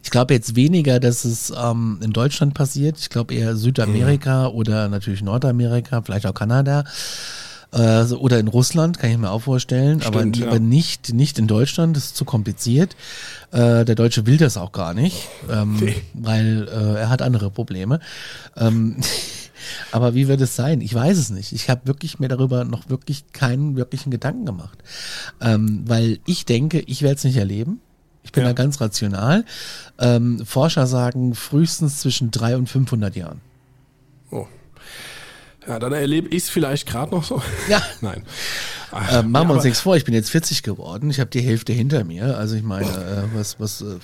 [0.03, 2.99] ich glaube jetzt weniger, dass es ähm, in Deutschland passiert.
[2.99, 4.57] Ich glaube eher Südamerika mhm.
[4.57, 6.85] oder natürlich Nordamerika, vielleicht auch Kanada
[7.73, 10.59] äh, oder in Russland, kann ich mir auch vorstellen, Stimmt, aber, ja.
[10.59, 12.97] nicht, nicht in Deutschland, das ist zu kompliziert.
[13.51, 15.97] Äh, der Deutsche will das auch gar nicht, ähm, nee.
[16.15, 18.01] weil äh, er hat andere Probleme.
[18.57, 18.97] Ähm,
[19.93, 20.81] Aber wie wird es sein?
[20.81, 21.53] Ich weiß es nicht.
[21.53, 24.79] Ich habe wirklich mir darüber noch wirklich keinen wirklichen Gedanken gemacht.
[25.41, 27.81] Ähm, weil ich denke, ich werde es nicht erleben.
[28.23, 28.51] Ich bin ja.
[28.51, 29.45] da ganz rational.
[29.99, 33.41] Ähm, Forscher sagen frühestens zwischen drei und 500 Jahren.
[34.31, 34.47] Oh.
[35.67, 37.43] Ja, dann erlebe ich es vielleicht gerade noch so.
[37.69, 37.83] Ja.
[38.01, 38.23] Nein.
[38.91, 41.41] Ach, äh, machen wir uns nichts vor, ich bin jetzt 40 geworden, ich habe die
[41.41, 42.39] Hälfte hinter mir.
[42.39, 43.97] Also ich meine, äh, was, was, äh,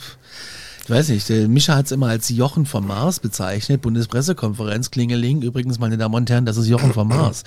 [0.84, 5.40] ich weiß nicht, der Mischa hat es immer als Jochen vom Mars bezeichnet, Bundespressekonferenz, Klingeling.
[5.40, 7.42] Übrigens, meine Damen und Herren, das ist Jochen vom Mars.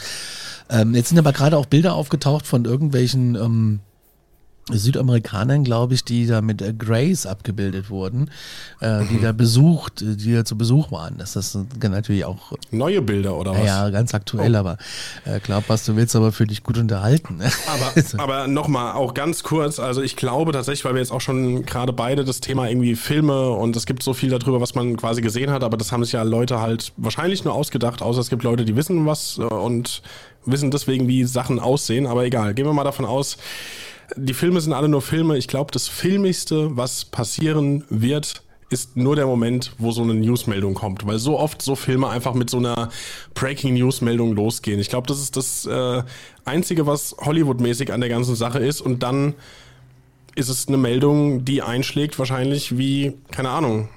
[0.69, 3.79] Ähm, jetzt sind aber gerade auch Bilder aufgetaucht von irgendwelchen ähm,
[4.69, 8.29] Südamerikanern, glaube ich, die da mit äh, Grace abgebildet wurden,
[8.79, 9.21] äh, die mhm.
[9.21, 11.17] da besucht, äh, die da zu Besuch waren.
[11.17, 13.65] Das ist natürlich auch neue Bilder oder was?
[13.65, 14.59] Ja, ganz aktuell, oh.
[14.59, 14.77] aber
[15.25, 17.37] äh, glaub was du willst, aber für dich gut unterhalten.
[17.37, 17.51] Ne?
[17.67, 17.93] Aber,
[18.23, 21.93] aber nochmal, auch ganz kurz, also ich glaube tatsächlich, weil wir jetzt auch schon gerade
[21.93, 25.51] beide das Thema irgendwie Filme und es gibt so viel darüber, was man quasi gesehen
[25.51, 28.65] hat, aber das haben sich ja Leute halt wahrscheinlich nur ausgedacht, außer es gibt Leute,
[28.65, 30.01] die wissen was äh, und
[30.45, 32.53] wissen deswegen, wie Sachen aussehen, aber egal.
[32.53, 33.37] Gehen wir mal davon aus,
[34.15, 35.37] die Filme sind alle nur Filme.
[35.37, 40.73] Ich glaube, das Filmigste, was passieren wird, ist nur der Moment, wo so eine Newsmeldung
[40.73, 42.89] kommt, weil so oft so Filme einfach mit so einer
[43.33, 44.79] Breaking News Meldung losgehen.
[44.79, 46.03] Ich glaube, das ist das äh,
[46.43, 49.35] einzige, was Hollywood-mäßig an der ganzen Sache ist und dann
[50.35, 53.89] ist es eine Meldung, die einschlägt wahrscheinlich wie keine Ahnung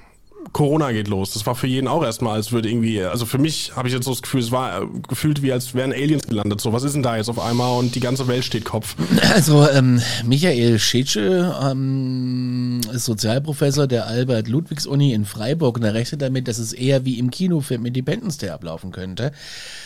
[0.53, 1.31] Corona geht los.
[1.31, 4.05] Das war für jeden auch erstmal, als würde irgendwie, also für mich habe ich jetzt
[4.05, 6.59] so das Gefühl, es war äh, gefühlt wie als wären Aliens gelandet.
[6.59, 8.95] So, was ist denn da jetzt auf einmal und die ganze Welt steht Kopf?
[9.33, 16.47] Also ähm, Michael Schetsche ähm, ist Sozialprofessor der Albert-Ludwigs-Uni in Freiburg und er rechnet damit,
[16.47, 19.31] dass es eher wie im Kinofilm Independence Day ablaufen könnte.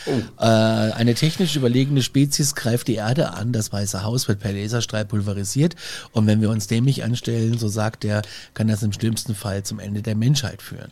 [0.07, 0.11] Oh.
[0.41, 5.05] Äh, eine technisch überlegene Spezies greift die Erde an, das Weiße Haus wird per Laserstrahl
[5.05, 5.75] pulverisiert
[6.11, 9.63] und wenn wir uns dem nicht anstellen, so sagt er, kann das im schlimmsten Fall
[9.63, 10.91] zum Ende der Menschheit Menschheit führen?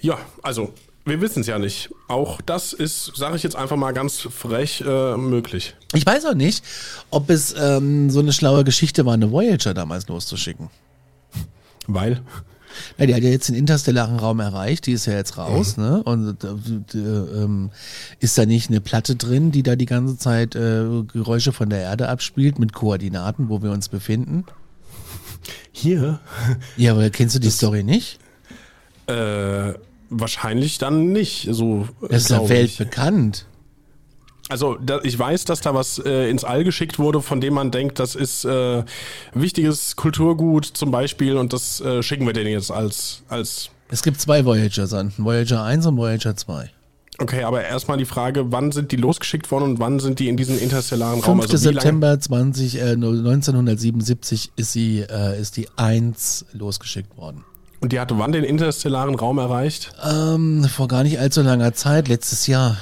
[0.00, 0.72] Ja, also
[1.04, 1.90] wir wissen es ja nicht.
[2.08, 5.74] Auch das ist, sage ich jetzt einfach mal ganz frech, äh, möglich.
[5.94, 6.64] Ich weiß auch nicht,
[7.10, 10.70] ob es ähm, so eine schlaue Geschichte war, eine Voyager damals loszuschicken.
[11.86, 12.22] Weil?
[12.98, 15.84] Ja, die hat ja jetzt den interstellaren Raum erreicht, die ist ja jetzt raus, mhm.
[15.84, 16.02] ne?
[16.04, 17.68] Und äh, äh,
[18.20, 21.80] ist da nicht eine Platte drin, die da die ganze Zeit äh, Geräusche von der
[21.80, 24.44] Erde abspielt mit Koordinaten, wo wir uns befinden?
[25.72, 26.20] Hier?
[26.76, 28.18] Ja, aber kennst du die das, Story nicht?
[29.06, 29.74] Äh,
[30.10, 31.48] wahrscheinlich dann nicht.
[31.50, 33.46] So, das ist ja weltbekannt.
[34.50, 37.70] Also da, ich weiß, dass da was äh, ins All geschickt wurde, von dem man
[37.70, 38.82] denkt, das ist äh,
[39.32, 43.70] wichtiges Kulturgut zum Beispiel und das äh, schicken wir denen jetzt als, als...
[43.90, 46.68] Es gibt zwei Voyager-Sanden, Voyager 1 und Voyager 2.
[47.20, 50.36] Okay, aber erstmal die Frage, wann sind die losgeschickt worden und wann sind die in
[50.36, 51.26] diesen interstellaren 5.
[51.28, 51.40] Raum?
[51.42, 51.52] 5.
[51.52, 57.44] Also September 20, äh, 1977 ist sie, äh, ist die 1 losgeschickt worden.
[57.80, 59.92] Und die hatte wann den interstellaren Raum erreicht?
[60.04, 62.76] Ähm, vor gar nicht allzu langer Zeit, letztes Jahr.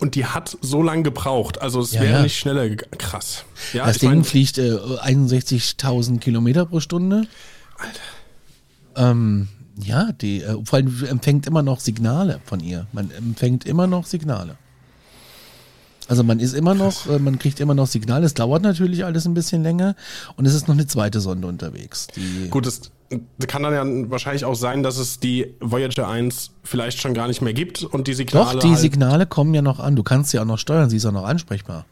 [0.00, 1.60] und die hat so lange gebraucht.
[1.60, 2.22] Also es Ja, wäre ja.
[2.22, 2.98] nicht schneller gegangen.
[2.98, 3.44] Krass.
[3.72, 7.26] Ja, das Ding mein, fliegt äh, 61.000 Kilometer pro Stunde.
[7.78, 9.10] Alter.
[9.10, 9.48] Ähm,
[9.82, 12.86] ja, die, äh, vor allem empfängt immer noch Signale von ihr.
[12.92, 14.56] Man empfängt immer noch Signale.
[16.08, 18.24] Also man ist immer noch, äh, man kriegt immer noch Signale.
[18.24, 19.94] Es dauert natürlich alles ein bisschen länger
[20.36, 22.08] und es ist noch eine zweite Sonde unterwegs.
[22.50, 22.90] Gut, es
[23.46, 27.42] kann dann ja wahrscheinlich auch sein, dass es die Voyager 1 vielleicht schon gar nicht
[27.42, 28.54] mehr gibt und die Signale.
[28.54, 29.96] Doch, die halt, Signale kommen ja noch an.
[29.96, 31.84] Du kannst sie auch noch steuern, sie ist auch noch ansprechbar.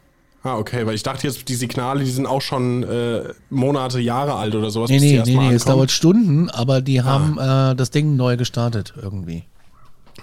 [0.47, 4.35] Ah, okay, weil ich dachte jetzt, die Signale, die sind auch schon äh, Monate, Jahre
[4.35, 4.89] alt oder sowas.
[4.89, 8.37] Nee, die nee, nee, nee, es dauert Stunden, aber die haben äh, das Ding neu
[8.37, 9.43] gestartet irgendwie.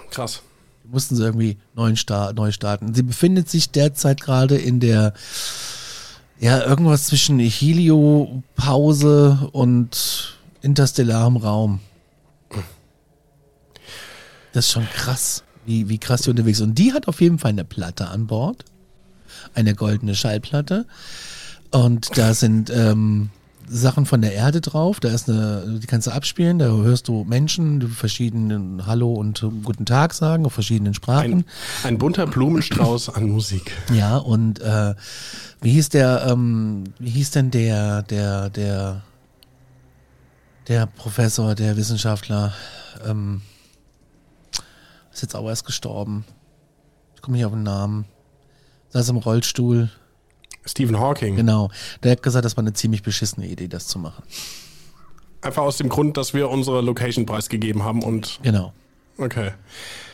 [0.09, 0.41] Krass.
[0.83, 2.95] mussten sie irgendwie neu, sta neu starten.
[2.95, 5.13] Sie befindet sich derzeit gerade in der,
[6.39, 8.41] ja, irgendwas zwischen Heliopause
[9.51, 11.81] und interstellarem Raum.
[14.53, 16.63] Das ist schon krass, wie, wie krass die unterwegs ist.
[16.65, 18.65] Und die hat auf jeden Fall eine Platte an Bord.
[19.53, 20.85] Eine goldene Schallplatte.
[21.71, 23.29] Und da sind ähm,
[23.67, 24.99] Sachen von der Erde drauf.
[24.99, 26.59] Da ist eine, die kannst du abspielen.
[26.59, 31.33] Da hörst du Menschen, die verschiedenen Hallo und Guten Tag sagen auf verschiedenen Sprachen.
[31.33, 31.45] Ein,
[31.83, 33.71] ein bunter Blumenstrauß an Musik.
[33.93, 34.95] Ja, und äh,
[35.61, 39.01] wie hieß der, ähm, wie hieß denn der, der, der,
[40.67, 42.53] der Professor, der Wissenschaftler,
[43.07, 43.41] ähm,
[45.11, 46.25] ist jetzt auch erst gestorben.
[47.15, 48.05] Ich komme nicht auf den Namen.
[48.95, 49.89] Saß im Rollstuhl.
[50.65, 51.35] Stephen Hawking.
[51.35, 51.69] Genau.
[52.01, 54.23] Der hat gesagt, das war eine ziemlich beschissene Idee, das zu machen.
[55.41, 58.71] Einfach aus dem Grund, dass wir unsere Location preisgegeben haben und Genau.
[59.17, 59.51] okay.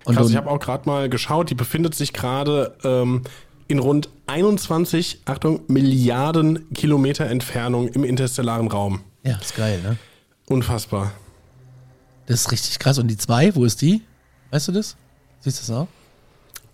[0.04, 3.22] Und Krass, ich habe auch gerade mal geschaut, die befindet sich gerade ähm,
[3.68, 9.02] in rund 21, Achtung, Milliarden Kilometer Entfernung im interstellaren Raum.
[9.24, 9.98] Ja, ist geil, ne?
[10.48, 11.12] Unfassbar.
[12.26, 12.98] Das ist richtig krass.
[12.98, 14.02] Und die zwei, wo ist die?
[14.50, 14.98] Weißt du das?
[15.42, 15.88] Siehst du das auch?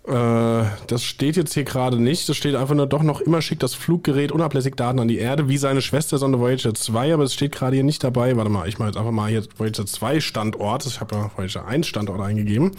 [0.08, 2.28] Äh, das steht jetzt hier gerade nicht.
[2.28, 5.48] Das steht einfach nur, doch noch immer schickt das Fluggerät unablässig Daten an die Erde,
[5.48, 8.36] wie seine Schwestersonde Voyager 2, aber es steht gerade hier nicht dabei.
[8.36, 10.86] Warte mal, ich mache jetzt einfach mal hier Voyager 2 Standort.
[10.86, 12.72] Ich habe ja Voyager 1 Standort eingegeben.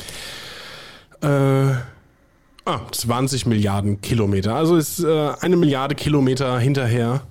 [1.21, 1.27] Äh,
[2.65, 4.55] ah, 20 Milliarden Kilometer.
[4.55, 7.21] Also ist äh, eine Milliarde Kilometer hinterher.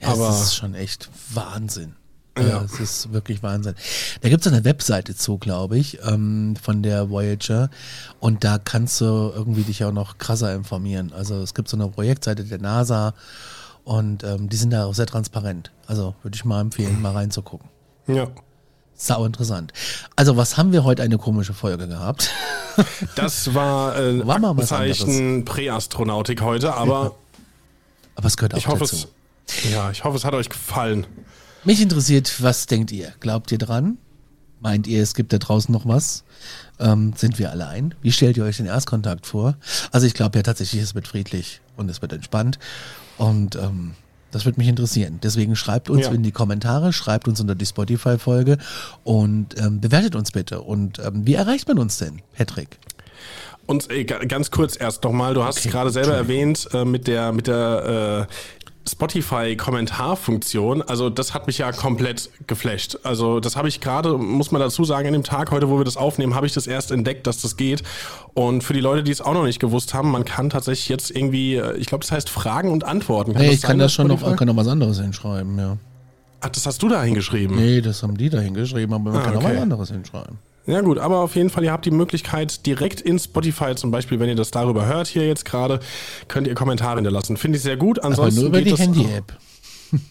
[0.00, 1.96] Ja, Aber- das ist schon echt Wahnsinn.
[2.36, 2.44] Ja.
[2.44, 3.74] Ja, es ist wirklich Wahnsinn.
[4.20, 7.70] Da gibt es eine Webseite zu, glaube ich, ähm, von der Voyager.
[8.18, 11.12] Und da kannst du irgendwie dich auch noch krasser informieren.
[11.12, 13.14] Also es gibt so eine Projektseite der NASA
[13.84, 15.70] und ähm, die sind da auch sehr transparent.
[15.86, 17.68] Also würde ich mal empfehlen, mal reinzugucken.
[18.08, 18.26] Ja.
[18.96, 19.72] Sau interessant.
[20.16, 22.30] Also was haben wir heute eine komische Folge gehabt?
[23.14, 27.14] Das war äh, War mal was Aktenzeichen Präastronautik heute, aber
[28.16, 29.06] Aber es gehört auch ich hoffe dazu.
[29.46, 29.70] es.
[29.72, 31.06] Ja, ich hoffe, es hat euch gefallen.
[31.64, 33.12] Mich interessiert, was denkt ihr?
[33.20, 33.98] Glaubt ihr dran?
[34.60, 36.24] Meint ihr, es gibt da draußen noch was?
[36.78, 37.94] Ähm, sind wir allein?
[38.02, 39.56] Wie stellt ihr euch den Erstkontakt vor?
[39.92, 42.58] Also ich glaube ja tatsächlich, es wird friedlich und es wird entspannt.
[43.18, 43.92] Und ähm,
[44.30, 45.20] das wird mich interessieren.
[45.22, 46.12] Deswegen schreibt uns Ja.
[46.12, 48.58] in die Kommentare, schreibt uns unter die Spotify-Folge
[49.04, 50.60] und ähm, bewertet uns bitte.
[50.62, 52.78] Und ähm, wie erreicht man uns denn, Patrick?
[53.66, 56.84] Und äh, ga- ganz kurz erst nochmal, du hast Okay, es gerade selber erwähnt äh,
[56.84, 60.82] mit der mit der äh, Spotify-Kommentarfunktion.
[60.82, 62.98] Also das hat mich ja komplett geflasht.
[63.02, 65.84] Also das habe ich gerade, muss man dazu sagen, an dem Tag heute, wo wir
[65.84, 67.82] das aufnehmen, habe ich das erst entdeckt, dass das geht.
[68.34, 71.10] Und für die Leute, die es auch noch nicht gewusst haben, man kann tatsächlich jetzt
[71.10, 73.32] irgendwie, äh, ich glaube, das heißt Fragen und Antworten.
[73.32, 74.36] Nee, ich sein kann das schon noch, Spotify?
[74.38, 75.76] kann noch was anderes hinschreiben, ja.
[76.40, 77.56] Ach, das hast du da hingeschrieben.
[77.56, 79.54] Nee, das haben die da hingeschrieben, aber man Ah, kann auch okay.
[79.54, 80.38] was anderes hinschreiben.
[80.66, 84.18] Ja gut, aber auf jeden Fall, ihr habt die Möglichkeit, direkt in Spotify zum Beispiel,
[84.18, 85.80] wenn ihr das darüber hört, hier jetzt gerade,
[86.26, 87.36] könnt ihr Kommentare hinterlassen.
[87.36, 87.98] Finde ich sehr gut.
[87.98, 89.36] Aber Ansonsten nur über geht die Handy-App.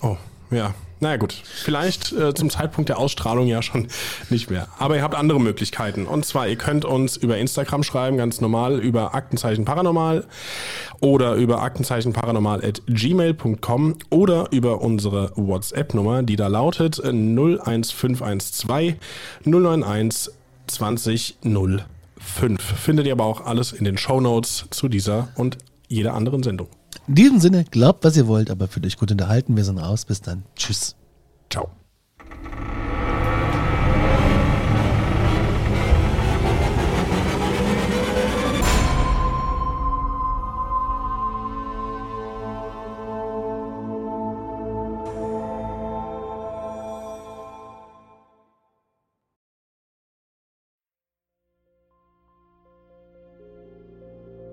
[0.01, 0.17] Oh,
[0.51, 0.75] ja.
[1.03, 3.89] Naja gut, vielleicht äh, zum Zeitpunkt der Ausstrahlung ja schon
[4.29, 4.69] nicht mehr.
[4.79, 6.05] Aber ihr habt andere Möglichkeiten.
[6.05, 10.25] Und zwar, ihr könnt uns über Instagram schreiben, ganz normal, über Aktenzeichen Paranormal
[11.01, 18.95] oder über Aktenzeichen Paranormal at gmail.com oder über unsere WhatsApp-Nummer, die da lautet äh, 01512
[19.43, 20.31] 091
[20.67, 21.83] 2005.
[22.61, 25.57] Findet ihr aber auch alles in den Shownotes zu dieser und
[25.87, 26.67] jeder anderen Sendung.
[27.07, 29.57] In diesem Sinne, glaubt, was ihr wollt, aber fühlt euch gut unterhalten.
[29.57, 30.05] Wir sind raus.
[30.05, 30.43] Bis dann.
[30.55, 30.95] Tschüss.
[31.49, 31.69] Ciao.